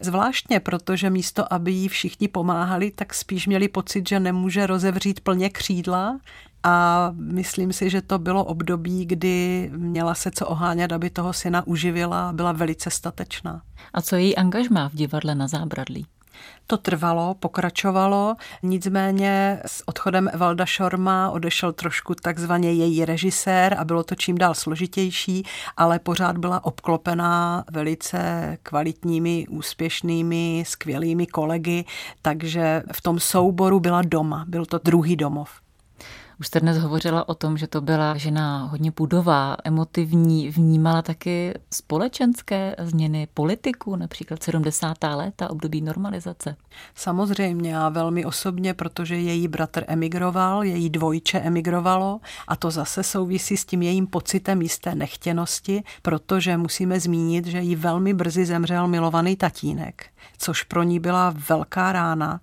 Zvláštně, 0.00 0.60
protože 0.60 1.10
místo, 1.10 1.52
aby 1.52 1.72
jí 1.72 1.88
všichni 1.88 2.28
pomáhali, 2.28 2.90
tak 2.90 3.14
spíš 3.14 3.46
měli 3.46 3.68
pocit, 3.68 4.08
že 4.08 4.20
nemůže 4.20 4.66
rozevřít 4.66 5.20
plně 5.20 5.50
křídla 5.50 6.20
a 6.62 7.10
myslím 7.16 7.72
si, 7.72 7.90
že 7.90 8.02
to 8.02 8.18
bylo 8.18 8.44
období, 8.44 9.06
kdy 9.06 9.70
měla 9.76 10.14
se 10.14 10.30
co 10.30 10.46
ohánět, 10.46 10.92
aby 10.92 11.10
toho 11.10 11.32
syna 11.32 11.66
uživila 11.66 12.28
a 12.28 12.32
byla 12.32 12.52
velice 12.52 12.90
statečná. 12.90 13.62
A 13.94 14.02
co 14.02 14.16
její 14.16 14.36
angažmá 14.36 14.88
v 14.88 14.94
divadle 14.94 15.34
na 15.34 15.48
zábradlí? 15.48 16.06
To 16.66 16.76
trvalo, 16.76 17.34
pokračovalo, 17.34 18.36
nicméně 18.62 19.60
s 19.66 19.88
odchodem 19.88 20.30
Evalda 20.32 20.66
Šorma 20.66 21.30
odešel 21.30 21.72
trošku 21.72 22.14
takzvaně 22.14 22.72
její 22.72 23.04
režisér 23.04 23.76
a 23.78 23.84
bylo 23.84 24.02
to 24.02 24.14
čím 24.14 24.38
dál 24.38 24.54
složitější, 24.54 25.46
ale 25.76 25.98
pořád 25.98 26.38
byla 26.38 26.64
obklopená 26.64 27.64
velice 27.70 28.58
kvalitními, 28.62 29.46
úspěšnými, 29.48 30.64
skvělými 30.66 31.26
kolegy, 31.26 31.84
takže 32.22 32.82
v 32.92 33.02
tom 33.02 33.20
souboru 33.20 33.80
byla 33.80 34.02
doma, 34.02 34.44
byl 34.48 34.66
to 34.66 34.80
druhý 34.84 35.16
domov. 35.16 35.65
Už 36.40 36.46
jste 36.46 36.60
dnes 36.60 36.78
hovořila 36.78 37.28
o 37.28 37.34
tom, 37.34 37.56
že 37.56 37.66
to 37.66 37.80
byla 37.80 38.16
žena 38.16 38.64
hodně 38.64 38.92
pudová, 38.92 39.56
emotivní, 39.64 40.50
vnímala 40.50 41.02
taky 41.02 41.54
společenské 41.72 42.76
změny 42.78 43.28
politiku, 43.34 43.96
například 43.96 44.42
70. 44.42 44.96
léta, 45.14 45.50
období 45.50 45.80
normalizace. 45.80 46.56
Samozřejmě 46.94 47.78
a 47.78 47.88
velmi 47.88 48.24
osobně, 48.24 48.74
protože 48.74 49.16
její 49.16 49.48
bratr 49.48 49.84
emigroval, 49.86 50.64
její 50.64 50.90
dvojče 50.90 51.38
emigrovalo 51.38 52.20
a 52.48 52.56
to 52.56 52.70
zase 52.70 53.02
souvisí 53.02 53.56
s 53.56 53.64
tím 53.64 53.82
jejím 53.82 54.06
pocitem 54.06 54.62
jisté 54.62 54.94
nechtěnosti, 54.94 55.82
protože 56.02 56.56
musíme 56.56 57.00
zmínit, 57.00 57.46
že 57.46 57.60
jí 57.60 57.76
velmi 57.76 58.14
brzy 58.14 58.46
zemřel 58.46 58.88
milovaný 58.88 59.36
tatínek 59.36 60.06
což 60.38 60.62
pro 60.62 60.82
ní 60.82 61.00
byla 61.00 61.34
velká 61.48 61.92
rána 61.92 62.40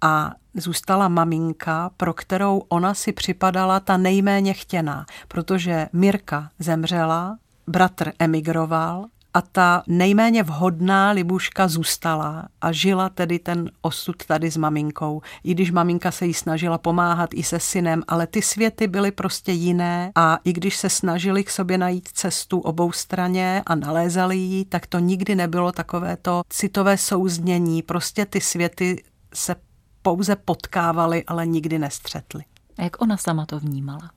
a 0.00 0.32
zůstala 0.54 1.08
maminka, 1.08 1.90
pro 1.96 2.14
kterou 2.14 2.62
ona 2.68 2.94
si 2.94 3.12
připadala 3.12 3.80
ta 3.80 3.96
nejméně 3.96 4.54
chtěná, 4.54 5.06
protože 5.28 5.88
Mirka 5.92 6.50
zemřela, 6.58 7.38
bratr 7.66 8.12
emigroval 8.18 9.06
a 9.34 9.42
ta 9.42 9.82
nejméně 9.86 10.42
vhodná 10.42 11.10
Libuška 11.10 11.68
zůstala 11.68 12.48
a 12.60 12.72
žila 12.72 13.08
tedy 13.08 13.38
ten 13.38 13.70
osud 13.82 14.16
tady 14.26 14.50
s 14.50 14.56
maminkou. 14.56 15.22
I 15.44 15.54
když 15.54 15.70
maminka 15.70 16.10
se 16.10 16.26
jí 16.26 16.34
snažila 16.34 16.78
pomáhat 16.78 17.30
i 17.34 17.42
se 17.42 17.60
synem, 17.60 18.02
ale 18.08 18.26
ty 18.26 18.42
světy 18.42 18.86
byly 18.86 19.10
prostě 19.10 19.52
jiné 19.52 20.12
a 20.14 20.38
i 20.44 20.52
když 20.52 20.76
se 20.76 20.90
snažili 20.90 21.44
k 21.44 21.50
sobě 21.50 21.78
najít 21.78 22.08
cestu 22.08 22.60
obou 22.60 22.92
straně 22.92 23.62
a 23.66 23.74
nalézali 23.74 24.36
ji, 24.36 24.64
tak 24.64 24.86
to 24.86 24.98
nikdy 24.98 25.34
nebylo 25.34 25.72
takové 25.72 26.16
to 26.16 26.42
citové 26.48 26.96
souznění. 26.96 27.82
Prostě 27.82 28.26
ty 28.26 28.40
světy 28.40 29.02
se 29.34 29.54
pouze 30.02 30.36
potkávali, 30.36 31.24
ale 31.24 31.46
nikdy 31.46 31.78
nestřetli. 31.78 32.44
A 32.78 32.82
jak 32.82 33.02
ona 33.02 33.16
sama 33.16 33.46
to 33.46 33.60
vnímala? 33.60 34.10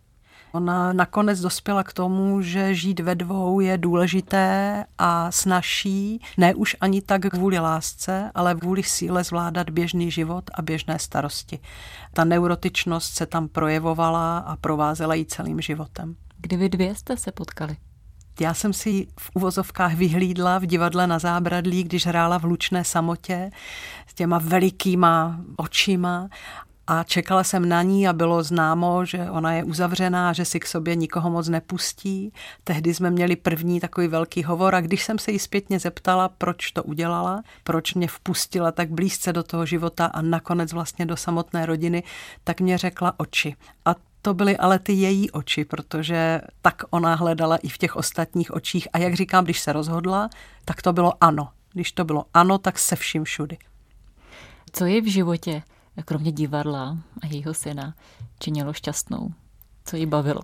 Ona 0.52 0.94
nakonec 0.94 1.40
dospěla 1.40 1.84
k 1.84 1.94
tomu, 1.94 2.42
že 2.42 2.76
žít 2.76 3.00
ve 3.00 3.16
dvou 3.16 3.60
je 3.60 3.78
důležité 3.78 4.86
a 4.98 5.32
snaží, 5.32 6.22
ne 6.38 6.56
už 6.56 6.76
ani 6.82 7.02
tak 7.02 7.22
kvůli 7.22 7.60
lásce, 7.60 8.32
ale 8.36 8.56
kvůli 8.56 8.84
síle 8.84 9.24
zvládat 9.24 9.70
běžný 9.70 10.12
život 10.12 10.44
a 10.54 10.62
běžné 10.62 11.00
starosti. 11.00 11.60
Ta 12.14 12.24
neurotičnost 12.24 13.14
se 13.14 13.26
tam 13.26 13.48
projevovala 13.48 14.38
a 14.38 14.56
provázela 14.56 15.14
jí 15.14 15.26
celým 15.26 15.62
životem. 15.62 16.16
Kdy 16.38 16.58
vy 16.58 16.70
dvě 16.70 16.96
jste 16.96 17.18
se 17.18 17.32
potkali? 17.32 17.78
Já 18.40 18.54
jsem 18.54 18.74
si 18.74 19.08
v 19.20 19.32
uvozovkách 19.34 19.94
vyhlídla 19.94 20.60
v 20.60 20.66
divadle 20.66 21.08
na 21.08 21.20
zábradlí, 21.20 21.84
když 21.84 22.06
hrála 22.06 22.40
v 22.40 22.44
Lučné 22.44 22.84
samotě 22.84 23.52
s 24.08 24.14
těma 24.14 24.38
velikýma 24.38 25.40
očima 25.58 26.30
a 26.88 27.04
čekala 27.04 27.44
jsem 27.44 27.70
na 27.70 27.82
ní 27.82 28.08
a 28.08 28.14
bylo 28.14 28.44
známo, 28.44 29.06
že 29.06 29.30
ona 29.32 29.54
je 29.54 29.64
uzavřená, 29.64 30.34
že 30.34 30.46
si 30.46 30.60
k 30.60 30.68
sobě 30.68 30.96
nikoho 30.96 31.30
moc 31.30 31.48
nepustí. 31.48 32.34
Tehdy 32.64 32.94
jsme 32.94 33.12
měli 33.12 33.36
první 33.36 33.80
takový 33.80 34.08
velký 34.08 34.44
hovor 34.44 34.76
a 34.76 34.82
když 34.82 35.04
jsem 35.04 35.20
se 35.20 35.32
jí 35.32 35.40
zpětně 35.40 35.80
zeptala, 35.80 36.30
proč 36.30 36.72
to 36.72 36.84
udělala, 36.84 37.44
proč 37.64 37.94
mě 37.94 38.08
vpustila 38.08 38.72
tak 38.72 38.92
blízce 38.92 39.34
do 39.34 39.44
toho 39.44 39.66
života 39.66 40.06
a 40.06 40.22
nakonec 40.22 40.74
vlastně 40.74 41.06
do 41.06 41.18
samotné 41.18 41.66
rodiny, 41.66 42.04
tak 42.44 42.62
mě 42.62 42.78
řekla 42.78 43.14
oči. 43.18 43.56
A 43.86 43.96
to 44.26 44.34
byly 44.34 44.58
ale 44.58 44.80
ty 44.80 44.94
její 44.94 45.32
oči, 45.32 45.66
protože 45.66 46.42
tak 46.62 46.84
ona 46.90 47.16
hledala 47.16 47.58
i 47.58 47.70
v 47.70 47.78
těch 47.78 47.96
ostatních 47.96 48.54
očích. 48.54 48.88
A 48.94 48.98
jak 48.98 49.14
říkám, 49.14 49.44
když 49.44 49.60
se 49.60 49.74
rozhodla, 49.74 50.30
tak 50.66 50.82
to 50.82 50.94
bylo 50.94 51.24
ano. 51.24 51.50
Když 51.74 51.92
to 51.92 52.06
bylo 52.06 52.26
ano, 52.34 52.58
tak 52.58 52.80
se 52.80 52.96
vším 52.96 53.24
všudy. 53.24 53.58
Co 54.72 54.86
je 54.86 55.02
v 55.02 55.12
životě, 55.12 55.64
kromě 56.06 56.32
divadla 56.32 56.98
a 57.22 57.26
jejího 57.26 57.54
syna, 57.54 57.96
činilo 58.40 58.74
šťastnou? 58.74 59.30
Co 59.86 59.96
ji 59.96 60.06
bavilo? 60.06 60.42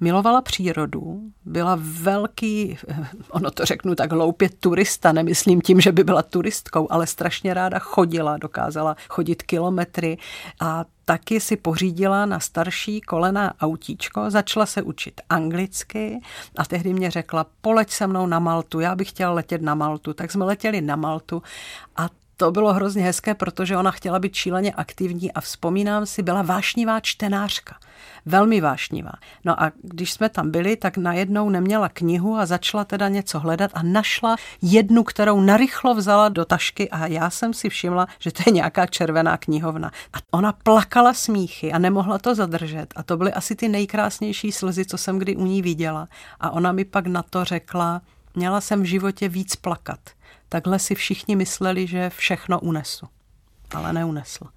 Milovala 0.00 0.40
přírodu, 0.40 1.20
byla 1.44 1.78
velký, 1.80 2.78
ono 3.30 3.50
to 3.50 3.64
řeknu 3.64 3.94
tak 3.94 4.12
hloupě, 4.12 4.48
turista, 4.60 5.12
nemyslím 5.12 5.60
tím, 5.60 5.80
že 5.80 5.92
by 5.92 6.04
byla 6.04 6.22
turistkou, 6.22 6.86
ale 6.90 7.06
strašně 7.06 7.54
ráda 7.54 7.78
chodila, 7.78 8.36
dokázala 8.36 8.96
chodit 9.08 9.42
kilometry 9.42 10.18
a 10.60 10.84
taky 11.04 11.40
si 11.40 11.56
pořídila 11.56 12.26
na 12.26 12.40
starší 12.40 13.00
kolena 13.00 13.54
autíčko, 13.60 14.30
začala 14.30 14.66
se 14.66 14.82
učit 14.82 15.20
anglicky 15.28 16.20
a 16.56 16.64
tehdy 16.64 16.94
mě 16.94 17.10
řekla, 17.10 17.46
poleď 17.60 17.90
se 17.90 18.06
mnou 18.06 18.26
na 18.26 18.38
Maltu, 18.38 18.80
já 18.80 18.94
bych 18.94 19.08
chtěla 19.08 19.32
letět 19.32 19.62
na 19.62 19.74
Maltu. 19.74 20.12
Tak 20.14 20.30
jsme 20.30 20.44
letěli 20.44 20.80
na 20.80 20.96
Maltu 20.96 21.42
a 21.96 22.08
to 22.36 22.50
bylo 22.50 22.72
hrozně 22.72 23.02
hezké, 23.02 23.34
protože 23.34 23.76
ona 23.76 23.90
chtěla 23.90 24.18
být 24.18 24.34
šíleně 24.34 24.72
aktivní 24.72 25.32
a 25.32 25.40
vzpomínám 25.40 26.06
si, 26.06 26.22
byla 26.22 26.42
vášnivá 26.42 27.00
čtenářka. 27.00 27.76
Velmi 28.26 28.60
vášnivá. 28.60 29.12
No 29.44 29.62
a 29.62 29.72
když 29.82 30.12
jsme 30.12 30.28
tam 30.28 30.50
byli, 30.50 30.76
tak 30.76 30.96
najednou 30.96 31.50
neměla 31.50 31.88
knihu 31.88 32.36
a 32.36 32.46
začala 32.46 32.84
teda 32.84 33.08
něco 33.08 33.40
hledat 33.40 33.70
a 33.74 33.82
našla 33.82 34.36
jednu, 34.62 35.04
kterou 35.04 35.40
narychlo 35.40 35.94
vzala 35.94 36.28
do 36.28 36.44
tašky 36.44 36.90
a 36.90 37.06
já 37.06 37.30
jsem 37.30 37.54
si 37.54 37.68
všimla, 37.68 38.06
že 38.18 38.32
to 38.32 38.42
je 38.46 38.52
nějaká 38.52 38.86
červená 38.86 39.36
knihovna. 39.36 39.90
A 40.12 40.16
ona 40.30 40.52
plakala 40.52 41.14
smíchy 41.14 41.72
a 41.72 41.78
nemohla 41.78 42.18
to 42.18 42.34
zadržet. 42.34 42.86
A 42.96 43.02
to 43.02 43.16
byly 43.16 43.32
asi 43.32 43.56
ty 43.56 43.68
nejkrásnější 43.68 44.52
slzy, 44.52 44.84
co 44.84 44.98
jsem 44.98 45.18
kdy 45.18 45.36
u 45.36 45.46
ní 45.46 45.62
viděla. 45.62 46.08
A 46.40 46.50
ona 46.50 46.72
mi 46.72 46.84
pak 46.84 47.06
na 47.06 47.22
to 47.22 47.44
řekla, 47.44 48.02
měla 48.34 48.60
jsem 48.60 48.82
v 48.82 48.86
životě 48.86 49.28
víc 49.28 49.56
plakat. 49.56 50.00
Takhle 50.48 50.78
si 50.78 50.94
všichni 50.94 51.36
mysleli, 51.36 51.86
že 51.86 52.10
všechno 52.10 52.60
unesu. 52.60 53.06
Ale 53.74 53.92
neunesla. 53.92 54.50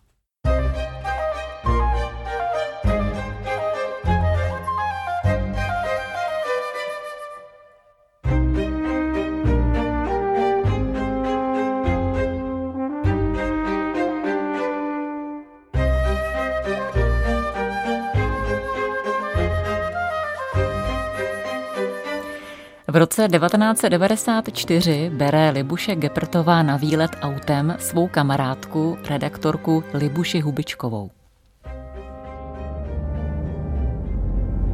V 22.97 22.99
roce 22.99 23.27
1994 23.27 25.11
bere 25.13 25.49
Libuše 25.49 25.95
Geprtová 25.95 26.63
na 26.63 26.77
výlet 26.77 27.11
autem 27.21 27.75
svou 27.79 28.07
kamarádku, 28.07 28.97
redaktorku 29.09 29.83
Libuši 29.93 30.39
Hubičkovou. 30.39 31.09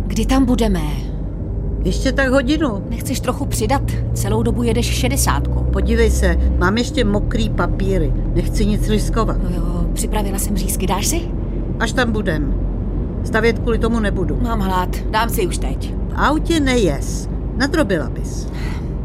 Kdy 0.08 0.26
tam 0.26 0.46
budeme? 0.46 0.82
Ještě 1.84 2.12
tak 2.12 2.30
hodinu. 2.30 2.86
Nechceš 2.90 3.20
trochu 3.20 3.46
přidat? 3.46 3.82
Celou 4.14 4.44
dobu 4.44 4.64
jedeš 4.64 4.86
šedesátku. 4.86 5.64
Podívej 5.74 6.12
se, 6.12 6.36
mám 6.58 6.78
ještě 6.78 7.06
mokrý 7.06 7.50
papíry. 7.50 8.14
Nechci 8.34 8.66
nic 8.66 8.90
riskovat. 8.90 9.38
No 9.44 9.50
jo, 9.50 9.90
připravila 9.94 10.40
jsem 10.40 10.58
řízky, 10.58 10.88
dáš 10.88 11.08
si? 11.08 11.22
Až 11.80 11.94
tam 11.94 12.12
budem. 12.12 12.54
Stavět 13.24 13.60
kvůli 13.60 13.80
tomu 13.80 14.00
nebudu. 14.00 14.40
Mám 14.42 14.60
hlad, 14.60 14.90
dám 15.10 15.30
si 15.30 15.48
už 15.48 15.58
teď. 15.58 15.94
V 15.94 16.14
autě 16.16 16.60
nejes. 16.60 17.33
Nadrobila 17.58 18.10
bys. 18.10 18.48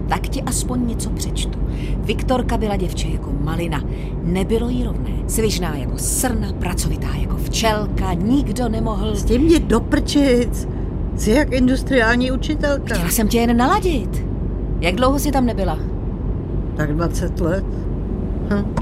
Tak 0.09 0.29
ti 0.29 0.43
aspoň 0.43 0.87
něco 0.87 1.11
přečtu. 1.11 1.59
Viktorka 1.97 2.57
byla 2.57 2.77
děvče 2.77 3.09
jako 3.09 3.33
malina. 3.41 3.85
Nebylo 4.23 4.69
jí 4.69 4.85
rovné. 4.85 5.11
Svižná 5.27 5.77
jako 5.77 5.99
srna, 5.99 6.53
pracovitá 6.53 7.09
jako 7.15 7.37
včelka. 7.37 8.13
Nikdo 8.13 8.69
nemohl... 8.69 9.15
S 9.15 9.25
tím 9.25 9.43
mě 9.43 9.61
doprčic. 9.61 10.69
Jsi 11.17 11.31
jak 11.31 11.53
industriální 11.53 12.31
učitelka. 12.31 12.95
Chtěla 12.95 13.11
jsem 13.11 13.29
tě 13.29 13.39
jen 13.39 13.57
naladit. 13.57 14.25
Jak 14.81 14.95
dlouho 14.95 15.19
jsi 15.19 15.33
tam 15.33 15.47
nebyla? 15.47 15.79
Tak 16.77 16.93
20 16.97 17.41
let. 17.41 17.65
Hm. 18.51 18.75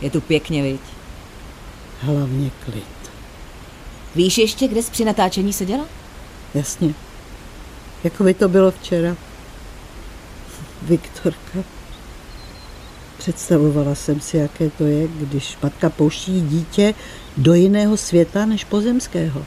Je 0.00 0.10
tu 0.10 0.20
pěkně, 0.20 0.62
viď? 0.62 0.80
Hlavně 2.00 2.50
klid. 2.64 3.10
Víš 4.14 4.38
ještě, 4.38 4.68
kde 4.68 4.82
jsi 4.82 4.90
při 4.90 5.04
natáčení 5.04 5.52
seděla? 5.52 5.84
Jasně. 6.54 6.94
Jako 8.04 8.24
by 8.24 8.34
to 8.34 8.48
bylo 8.48 8.70
včera. 8.70 9.16
Viktorka. 10.82 11.58
Představovala 13.18 13.94
jsem 13.94 14.20
si, 14.20 14.36
jaké 14.36 14.70
to 14.70 14.84
je, 14.84 15.08
když 15.08 15.58
matka 15.62 15.90
pouští 15.90 16.40
dítě 16.40 16.94
do 17.36 17.54
jiného 17.54 17.96
světa 17.96 18.46
než 18.46 18.64
pozemského. 18.64 19.46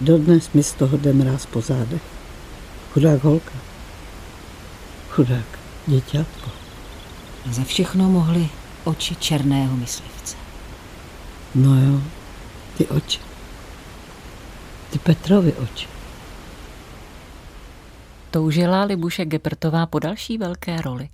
Dodnes 0.00 0.52
mi 0.52 0.62
z 0.62 0.72
toho 0.72 0.96
jde 0.96 1.12
mráz 1.12 1.46
po 1.46 1.60
zádech. 1.60 2.02
Chudák 2.92 3.24
holka. 3.24 3.52
Chudák 5.10 5.58
děťátko. 5.86 6.50
A 7.50 7.52
za 7.52 7.64
všechno 7.64 8.10
mohli 8.10 8.48
oči 8.84 9.16
černého 9.16 9.76
myslivce. 9.76 10.43
No 11.54 11.80
jo, 11.80 12.00
ty 12.78 12.86
oči. 12.86 13.20
Ty 14.90 14.98
Petrovy 14.98 15.52
oči. 15.52 15.88
Toužila 18.30 18.84
Libuše 18.84 19.24
Geprtová 19.24 19.86
po 19.86 19.98
další 19.98 20.38
velké 20.38 20.82
roli? 20.82 21.08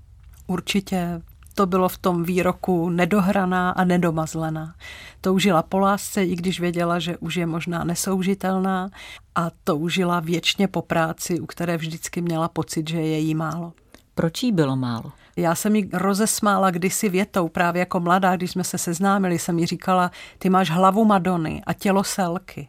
Určitě 0.46 1.22
to 1.54 1.66
bylo 1.66 1.88
v 1.88 1.98
tom 1.98 2.24
výroku 2.24 2.90
nedohraná 2.90 3.70
a 3.70 3.84
nedomazlená. 3.84 4.74
Toužila 5.20 5.62
po 5.62 5.78
lásce, 5.78 6.24
i 6.24 6.36
když 6.36 6.60
věděla, 6.60 6.98
že 6.98 7.18
už 7.18 7.36
je 7.36 7.46
možná 7.46 7.84
nesoužitelná 7.84 8.90
a 9.34 9.50
toužila 9.64 10.20
věčně 10.20 10.68
po 10.68 10.82
práci, 10.82 11.40
u 11.40 11.46
které 11.46 11.76
vždycky 11.76 12.20
měla 12.20 12.48
pocit, 12.48 12.88
že 12.88 13.00
je 13.00 13.18
jí 13.18 13.34
málo. 13.34 13.72
Proč 14.14 14.42
jí 14.42 14.52
bylo 14.52 14.76
málo? 14.76 15.12
Já 15.36 15.54
jsem 15.54 15.76
jí 15.76 15.90
rozesmála 15.92 16.70
kdysi 16.70 17.08
větou, 17.08 17.48
právě 17.48 17.80
jako 17.80 18.00
mladá, 18.00 18.36
když 18.36 18.50
jsme 18.50 18.64
se 18.64 18.78
seznámili, 18.78 19.38
jsem 19.38 19.58
jí 19.58 19.66
říkala, 19.66 20.10
ty 20.38 20.50
máš 20.50 20.70
hlavu 20.70 21.04
Madony 21.04 21.62
a 21.66 21.72
tělo 21.72 22.04
Selky. 22.04 22.68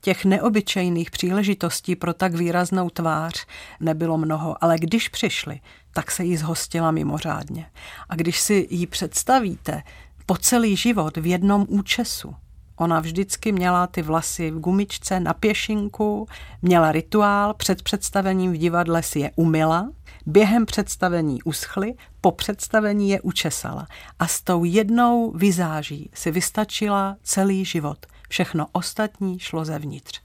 Těch 0.00 0.24
neobyčejných 0.24 1.10
příležitostí 1.10 1.96
pro 1.96 2.14
tak 2.14 2.34
výraznou 2.34 2.90
tvář 2.90 3.46
nebylo 3.80 4.18
mnoho, 4.18 4.64
ale 4.64 4.78
když 4.78 5.08
přišli, 5.08 5.60
tak 5.92 6.10
se 6.10 6.24
jí 6.24 6.36
zhostila 6.36 6.90
mimořádně. 6.90 7.66
A 8.08 8.16
když 8.16 8.40
si 8.40 8.66
ji 8.70 8.86
představíte 8.86 9.82
po 10.26 10.36
celý 10.36 10.76
život 10.76 11.16
v 11.16 11.26
jednom 11.26 11.66
účesu, 11.68 12.34
Ona 12.80 13.00
vždycky 13.00 13.52
měla 13.52 13.86
ty 13.86 14.02
vlasy 14.02 14.50
v 14.50 14.60
gumičce 14.60 15.20
na 15.20 15.34
pěšinku, 15.34 16.28
měla 16.62 16.92
rituál, 16.92 17.54
před 17.54 17.82
představením 17.82 18.52
v 18.52 18.56
divadle 18.56 19.02
si 19.02 19.18
je 19.18 19.30
umila, 19.36 19.90
během 20.26 20.66
představení 20.66 21.42
uschly, 21.42 21.94
po 22.20 22.32
představení 22.32 23.10
je 23.10 23.20
učesala. 23.20 23.86
A 24.18 24.26
s 24.26 24.42
tou 24.42 24.64
jednou 24.64 25.30
vizáží 25.30 26.10
si 26.14 26.30
vystačila 26.30 27.16
celý 27.22 27.64
život. 27.64 28.06
Všechno 28.28 28.66
ostatní 28.72 29.38
šlo 29.38 29.64
zevnitř. 29.64 30.20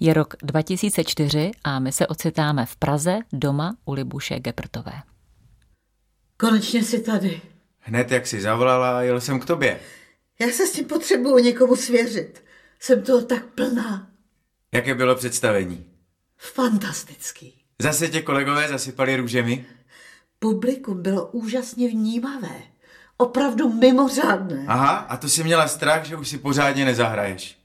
Je 0.00 0.14
rok 0.14 0.34
2004 0.42 1.50
a 1.64 1.78
my 1.78 1.92
se 1.92 2.06
ocitáme 2.06 2.66
v 2.66 2.76
Praze 2.76 3.18
doma 3.32 3.76
u 3.84 3.92
Libuše 3.92 4.40
Geprtové. 4.40 5.02
Konečně 6.36 6.84
jsi 6.84 7.02
tady. 7.02 7.40
Hned 7.78 8.10
jak 8.10 8.26
si 8.26 8.40
zavolala, 8.40 9.02
jel 9.02 9.20
jsem 9.20 9.40
k 9.40 9.44
tobě. 9.44 9.80
Já 10.38 10.48
se 10.48 10.66
s 10.66 10.72
tím 10.72 10.84
potřebuju 10.84 11.38
někomu 11.38 11.76
svěřit. 11.76 12.44
Jsem 12.80 13.02
toho 13.02 13.22
tak 13.22 13.44
plná. 13.46 14.10
Jaké 14.72 14.94
bylo 14.94 15.14
představení? 15.14 15.84
Fantastický. 16.36 17.54
Zase 17.82 18.08
tě 18.08 18.22
kolegové 18.22 18.68
zasypali 18.68 19.16
růžemi? 19.16 19.66
Publikum 20.38 21.02
bylo 21.02 21.26
úžasně 21.26 21.88
vnímavé. 21.88 22.62
Opravdu 23.16 23.72
mimořádné. 23.72 24.64
Aha, 24.68 24.96
a 24.96 25.16
to 25.16 25.28
si 25.28 25.44
měla 25.44 25.68
strach, 25.68 26.04
že 26.04 26.16
už 26.16 26.28
si 26.28 26.38
pořádně 26.38 26.84
nezahraješ. 26.84 27.58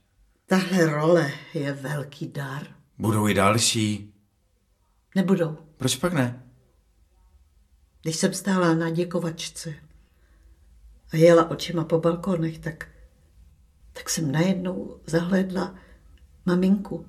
Tahle 0.46 0.86
role 0.86 1.32
je 1.54 1.72
velký 1.72 2.28
dar. 2.28 2.66
Budou 2.98 3.28
i 3.28 3.34
další. 3.34 4.14
Nebudou. 5.14 5.56
Proč 5.76 5.96
pak 5.96 6.12
ne? 6.12 6.42
Když 8.02 8.16
jsem 8.16 8.34
stála 8.34 8.74
na 8.74 8.90
děkovačce 8.90 9.74
a 11.12 11.16
jela 11.16 11.50
očima 11.50 11.84
po 11.84 11.98
balkonech, 11.98 12.58
tak, 12.58 12.88
tak 13.92 14.10
jsem 14.10 14.32
najednou 14.32 15.00
zahlédla 15.06 15.74
maminku 16.46 17.06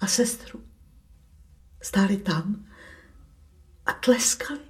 a 0.00 0.06
sestru. 0.06 0.60
Stáli 1.82 2.16
tam 2.16 2.66
a 3.86 3.92
tleskali. 3.92 4.60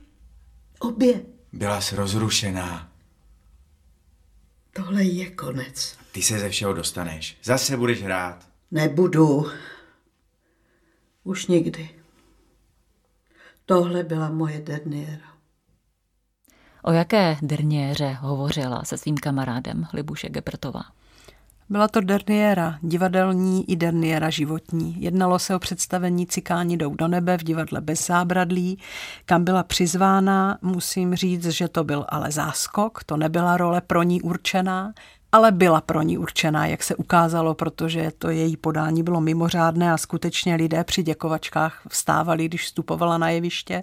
Obě. 0.78 1.22
Byla 1.52 1.80
jsi 1.80 1.96
rozrušená. 1.96 2.92
Tohle 4.72 5.04
je 5.04 5.30
konec. 5.30 5.98
Ty 6.12 6.22
se 6.22 6.38
ze 6.38 6.48
všeho 6.48 6.72
dostaneš. 6.72 7.38
Zase 7.44 7.76
budeš 7.76 8.02
hrát. 8.02 8.48
Nebudu. 8.70 9.50
Už 11.24 11.46
nikdy. 11.46 11.90
Tohle 13.66 14.02
byla 14.02 14.30
moje 14.30 14.60
derniéra. 14.60 15.35
O 16.88 16.92
jaké 16.92 17.36
derniéře 17.42 18.16
hovořila 18.20 18.84
se 18.84 18.98
svým 18.98 19.16
kamarádem 19.16 19.86
Libuše 19.92 20.28
Geprtová? 20.28 20.82
Byla 21.68 21.88
to 21.88 22.00
derniéra 22.00 22.78
divadelní 22.82 23.70
i 23.70 23.76
derniéra 23.76 24.30
životní. 24.30 25.02
Jednalo 25.02 25.38
se 25.38 25.54
o 25.54 25.58
představení 25.58 26.26
Cikáni 26.26 26.76
jdou 26.76 26.94
do 26.94 27.08
nebe 27.08 27.38
v 27.38 27.44
divadle 27.44 27.80
bez 27.80 28.06
zábradlí, 28.06 28.78
kam 29.24 29.44
byla 29.44 29.62
přizvána. 29.62 30.58
Musím 30.62 31.14
říct, 31.14 31.44
že 31.44 31.68
to 31.68 31.84
byl 31.84 32.06
ale 32.08 32.30
záskok, 32.30 33.04
to 33.04 33.16
nebyla 33.16 33.56
role 33.56 33.80
pro 33.80 34.02
ní 34.02 34.22
určená, 34.22 34.92
ale 35.32 35.52
byla 35.52 35.80
pro 35.80 36.02
ní 36.02 36.18
určená, 36.18 36.66
jak 36.66 36.82
se 36.82 36.96
ukázalo, 36.96 37.54
protože 37.54 38.12
to 38.18 38.30
její 38.30 38.56
podání 38.56 39.02
bylo 39.02 39.20
mimořádné 39.20 39.92
a 39.92 39.96
skutečně 39.96 40.54
lidé 40.54 40.84
při 40.84 41.02
děkovačkách 41.02 41.82
vstávali, 41.88 42.48
když 42.48 42.62
vstupovala 42.62 43.18
na 43.18 43.30
jeviště. 43.30 43.82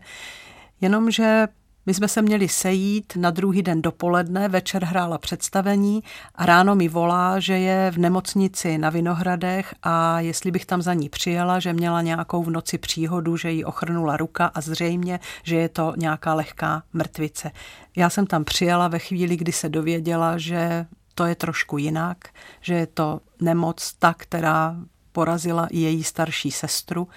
Jenomže 0.82 1.48
my 1.86 1.94
jsme 1.94 2.08
se 2.08 2.22
měli 2.22 2.48
sejít 2.48 3.14
na 3.16 3.32
druhý 3.32 3.62
den 3.62 3.82
dopoledne, 3.82 4.50
večer 4.50 4.86
hrála 4.86 5.18
představení 5.18 6.04
a 6.36 6.46
ráno 6.46 6.76
mi 6.76 6.88
volá, 6.88 7.40
že 7.40 7.54
je 7.54 7.92
v 7.92 7.98
nemocnici 7.98 8.78
na 8.78 8.90
Vinohradech 8.90 9.76
a 9.84 10.20
jestli 10.20 10.52
bych 10.52 10.66
tam 10.66 10.82
za 10.82 10.94
ní 10.94 11.10
přijela, 11.10 11.60
že 11.60 11.74
měla 11.74 12.02
nějakou 12.02 12.44
v 12.44 12.50
noci 12.50 12.78
příhodu, 12.78 13.38
že 13.38 13.52
jí 13.52 13.66
ochrnula 13.66 14.18
ruka 14.18 14.46
a 14.46 14.62
zřejmě, 14.62 15.20
že 15.44 15.56
je 15.56 15.70
to 15.70 15.94
nějaká 15.98 16.34
lehká 16.34 16.84
mrtvice. 16.94 17.52
Já 17.96 18.10
jsem 18.10 18.28
tam 18.28 18.44
přijela 18.44 18.88
ve 18.88 19.00
chvíli, 19.00 19.38
kdy 19.38 19.52
se 19.52 19.70
dověděla, 19.70 20.38
že 20.38 20.86
to 21.16 21.26
je 21.26 21.36
trošku 21.36 21.78
jinak, 21.78 22.18
že 22.62 22.74
je 22.74 22.88
to 22.88 23.20
nemoc 23.42 23.94
ta, 24.00 24.14
která 24.18 24.76
porazila 25.12 25.68
i 25.68 25.80
její 25.80 26.04
starší 26.04 26.52
sestru. 26.52 27.08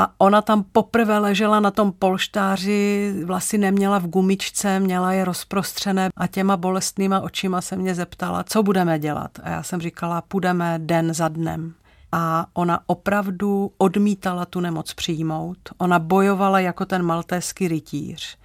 A 0.00 0.14
ona 0.18 0.42
tam 0.42 0.64
poprvé 0.72 1.18
ležela 1.18 1.60
na 1.60 1.70
tom 1.70 1.92
polštáři, 1.92 3.12
vlasy 3.24 3.58
neměla 3.58 3.98
v 3.98 4.06
gumičce, 4.06 4.80
měla 4.80 5.12
je 5.12 5.24
rozprostřené 5.24 6.08
a 6.16 6.26
těma 6.26 6.56
bolestnýma 6.56 7.20
očima 7.20 7.60
se 7.60 7.76
mě 7.76 7.94
zeptala, 7.94 8.44
co 8.44 8.62
budeme 8.62 8.98
dělat. 8.98 9.30
A 9.42 9.50
já 9.50 9.62
jsem 9.62 9.80
říkala, 9.80 10.22
půjdeme 10.22 10.78
den 10.78 11.14
za 11.14 11.28
dnem. 11.28 11.74
A 12.12 12.46
ona 12.52 12.80
opravdu 12.86 13.72
odmítala 13.78 14.46
tu 14.46 14.60
nemoc 14.60 14.94
přijmout. 14.94 15.58
Ona 15.78 15.98
bojovala 15.98 16.60
jako 16.60 16.84
ten 16.84 17.02
maltéský 17.02 17.68
rytíř 17.68 18.38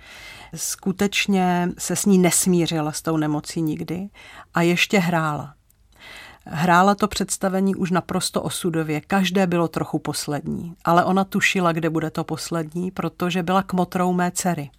skutečně 0.56 1.70
se 1.78 1.96
s 1.96 2.06
ní 2.06 2.18
nesmířila 2.18 2.92
s 2.92 3.02
tou 3.02 3.18
nemocí 3.18 3.62
nikdy 3.62 4.10
a 4.54 4.62
ještě 4.62 5.00
hrála. 5.00 5.54
Hrála 6.48 6.96
to 6.96 7.08
představení 7.08 7.76
už 7.76 7.92
naprosto 7.92 8.42
osudově, 8.42 9.02
každé 9.02 9.48
bylo 9.48 9.68
trochu 9.68 10.00
poslední, 10.00 10.76
ale 10.86 11.06
ona 11.06 11.24
tušila, 11.24 11.72
kde 11.72 11.90
bude 11.90 12.10
to 12.10 12.24
poslední, 12.24 12.92
protože 12.92 13.44
byla 13.44 13.64
kmotrou 13.64 14.14
mé 14.14 14.32
dcery. 14.32 14.70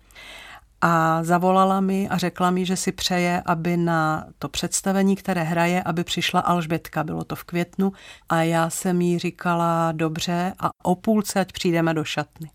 A 0.80 1.24
zavolala 1.24 1.80
mi 1.80 2.08
a 2.08 2.18
řekla 2.18 2.50
mi, 2.50 2.66
že 2.66 2.76
si 2.76 2.92
přeje, 2.92 3.42
aby 3.46 3.76
na 3.76 4.26
to 4.38 4.48
představení, 4.48 5.16
které 5.16 5.42
hraje, 5.42 5.82
aby 5.82 6.04
přišla 6.04 6.40
Alžbětka. 6.40 7.04
Bylo 7.04 7.24
to 7.24 7.36
v 7.36 7.44
květnu 7.44 7.92
a 8.28 8.42
já 8.42 8.70
jsem 8.70 9.00
jí 9.00 9.18
říkala 9.18 9.92
dobře 9.92 10.52
a 10.58 10.70
o 10.84 10.94
půlce, 10.94 11.40
ať 11.40 11.52
přijdeme 11.52 11.94
do 11.94 12.04
šatny 12.04 12.50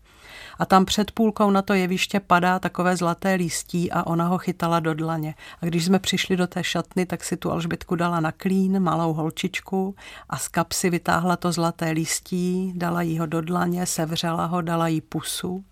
a 0.58 0.66
tam 0.66 0.84
před 0.84 1.10
půlkou 1.10 1.50
na 1.50 1.62
to 1.62 1.74
jeviště 1.74 2.20
padá 2.20 2.58
takové 2.58 2.96
zlaté 2.96 3.34
lístí 3.34 3.92
a 3.92 4.06
ona 4.06 4.26
ho 4.26 4.38
chytala 4.38 4.80
do 4.80 4.94
dlaně. 4.94 5.34
A 5.62 5.66
když 5.66 5.84
jsme 5.84 5.98
přišli 5.98 6.36
do 6.36 6.46
té 6.46 6.64
šatny, 6.64 7.06
tak 7.06 7.24
si 7.24 7.36
tu 7.36 7.50
Alžbětku 7.50 7.96
dala 7.96 8.20
na 8.20 8.32
klín, 8.32 8.80
malou 8.80 9.12
holčičku 9.12 9.94
a 10.28 10.38
z 10.38 10.48
kapsy 10.48 10.90
vytáhla 10.90 11.36
to 11.36 11.52
zlaté 11.52 11.90
lístí, 11.90 12.72
dala 12.76 13.02
jí 13.02 13.18
ho 13.18 13.26
do 13.26 13.40
dlaně, 13.40 13.86
sevřela 13.86 14.46
ho, 14.46 14.60
dala 14.60 14.88
jí 14.88 15.00
pusu 15.00 15.64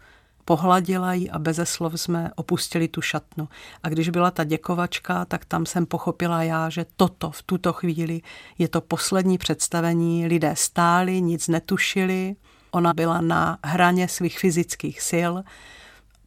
pohladila 0.51 1.15
ji 1.15 1.31
a 1.31 1.39
beze 1.39 1.67
slov 1.67 1.95
jsme 1.95 2.31
opustili 2.37 2.89
tu 2.89 3.01
šatnu. 3.01 3.49
A 3.83 3.89
když 3.89 4.09
byla 4.09 4.31
ta 4.31 4.45
děkovačka, 4.45 5.25
tak 5.25 5.45
tam 5.45 5.67
jsem 5.67 5.87
pochopila 5.87 6.43
já, 6.43 6.69
že 6.69 6.87
toto 6.97 7.31
v 7.31 7.43
tuto 7.43 7.73
chvíli 7.73 8.21
je 8.59 8.69
to 8.69 8.81
poslední 8.81 9.39
představení. 9.39 10.27
Lidé 10.27 10.53
stáli, 10.57 11.21
nic 11.21 11.49
netušili, 11.49 12.37
Ona 12.71 12.95
byla 12.95 13.21
na 13.21 13.59
hraně 13.65 14.09
svých 14.09 14.39
fyzických 14.39 15.03
sil, 15.11 15.33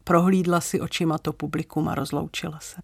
prohlídla 0.04 0.62
si 0.62 0.82
očima 0.82 1.18
to 1.18 1.34
publikum 1.34 1.90
a 1.90 1.96
rozloučila 1.96 2.60
se. 2.62 2.82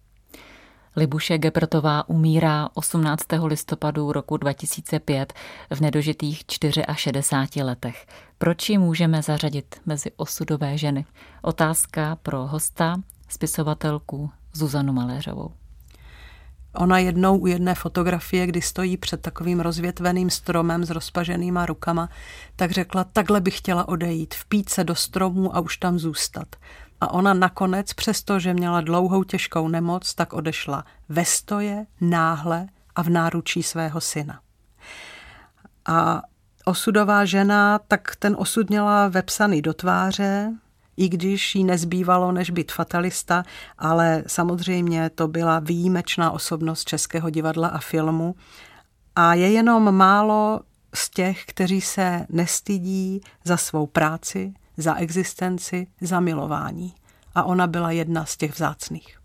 Libuše 0.96 1.38
Gepertová 1.38 2.08
umírá 2.08 2.68
18. 2.74 3.22
listopadu 3.46 4.12
roku 4.12 4.36
2005 4.36 5.32
v 5.70 5.80
nedožitých 5.80 6.44
64 6.96 7.62
letech. 7.62 8.06
Proč 8.38 8.68
ji 8.68 8.78
můžeme 8.78 9.22
zařadit 9.22 9.80
mezi 9.86 10.10
osudové 10.16 10.78
ženy? 10.78 11.04
Otázka 11.42 12.16
pro 12.16 12.46
hosta, 12.46 13.00
spisovatelku 13.28 14.30
Zuzanu 14.52 14.92
Maléřovou. 14.92 15.52
Ona 16.74 16.98
jednou 16.98 17.38
u 17.38 17.46
jedné 17.46 17.74
fotografie, 17.74 18.46
kdy 18.46 18.62
stojí 18.62 18.96
před 18.96 19.20
takovým 19.20 19.60
rozvětveným 19.60 20.30
stromem 20.30 20.84
s 20.84 20.90
rozpaženýma 20.90 21.66
rukama, 21.66 22.08
tak 22.56 22.70
řekla, 22.70 23.04
takhle 23.04 23.40
bych 23.40 23.58
chtěla 23.58 23.88
odejít, 23.88 24.34
vpít 24.34 24.68
se 24.68 24.84
do 24.84 24.94
stromu 24.94 25.56
a 25.56 25.60
už 25.60 25.76
tam 25.76 25.98
zůstat. 25.98 26.56
A 27.00 27.10
ona 27.10 27.34
nakonec, 27.34 27.92
přestože 27.92 28.54
měla 28.54 28.80
dlouhou 28.80 29.24
těžkou 29.24 29.68
nemoc, 29.68 30.14
tak 30.14 30.32
odešla 30.32 30.84
ve 31.08 31.24
stoje, 31.24 31.86
náhle 32.00 32.66
a 32.94 33.02
v 33.02 33.08
náručí 33.08 33.62
svého 33.62 34.00
syna. 34.00 34.40
A 35.86 36.22
osudová 36.64 37.24
žena, 37.24 37.78
tak 37.78 38.16
ten 38.16 38.36
osud 38.38 38.68
měla 38.68 39.08
vepsaný 39.08 39.62
do 39.62 39.74
tváře, 39.74 40.52
i 41.00 41.08
když 41.08 41.54
jí 41.54 41.64
nezbývalo, 41.64 42.32
než 42.32 42.50
být 42.50 42.72
fatalista, 42.72 43.44
ale 43.78 44.24
samozřejmě 44.26 45.10
to 45.10 45.28
byla 45.28 45.58
výjimečná 45.58 46.30
osobnost 46.30 46.84
Českého 46.84 47.30
divadla 47.30 47.68
a 47.68 47.78
filmu. 47.78 48.34
A 49.16 49.34
je 49.34 49.50
jenom 49.50 49.94
málo 49.94 50.60
z 50.94 51.10
těch, 51.10 51.44
kteří 51.44 51.80
se 51.80 52.26
nestydí 52.28 53.20
za 53.44 53.56
svou 53.56 53.86
práci, 53.86 54.54
za 54.76 54.94
existenci, 54.94 55.86
za 56.00 56.20
milování. 56.20 56.94
A 57.34 57.42
ona 57.42 57.66
byla 57.66 57.90
jedna 57.90 58.24
z 58.24 58.36
těch 58.36 58.54
vzácných. 58.54 59.19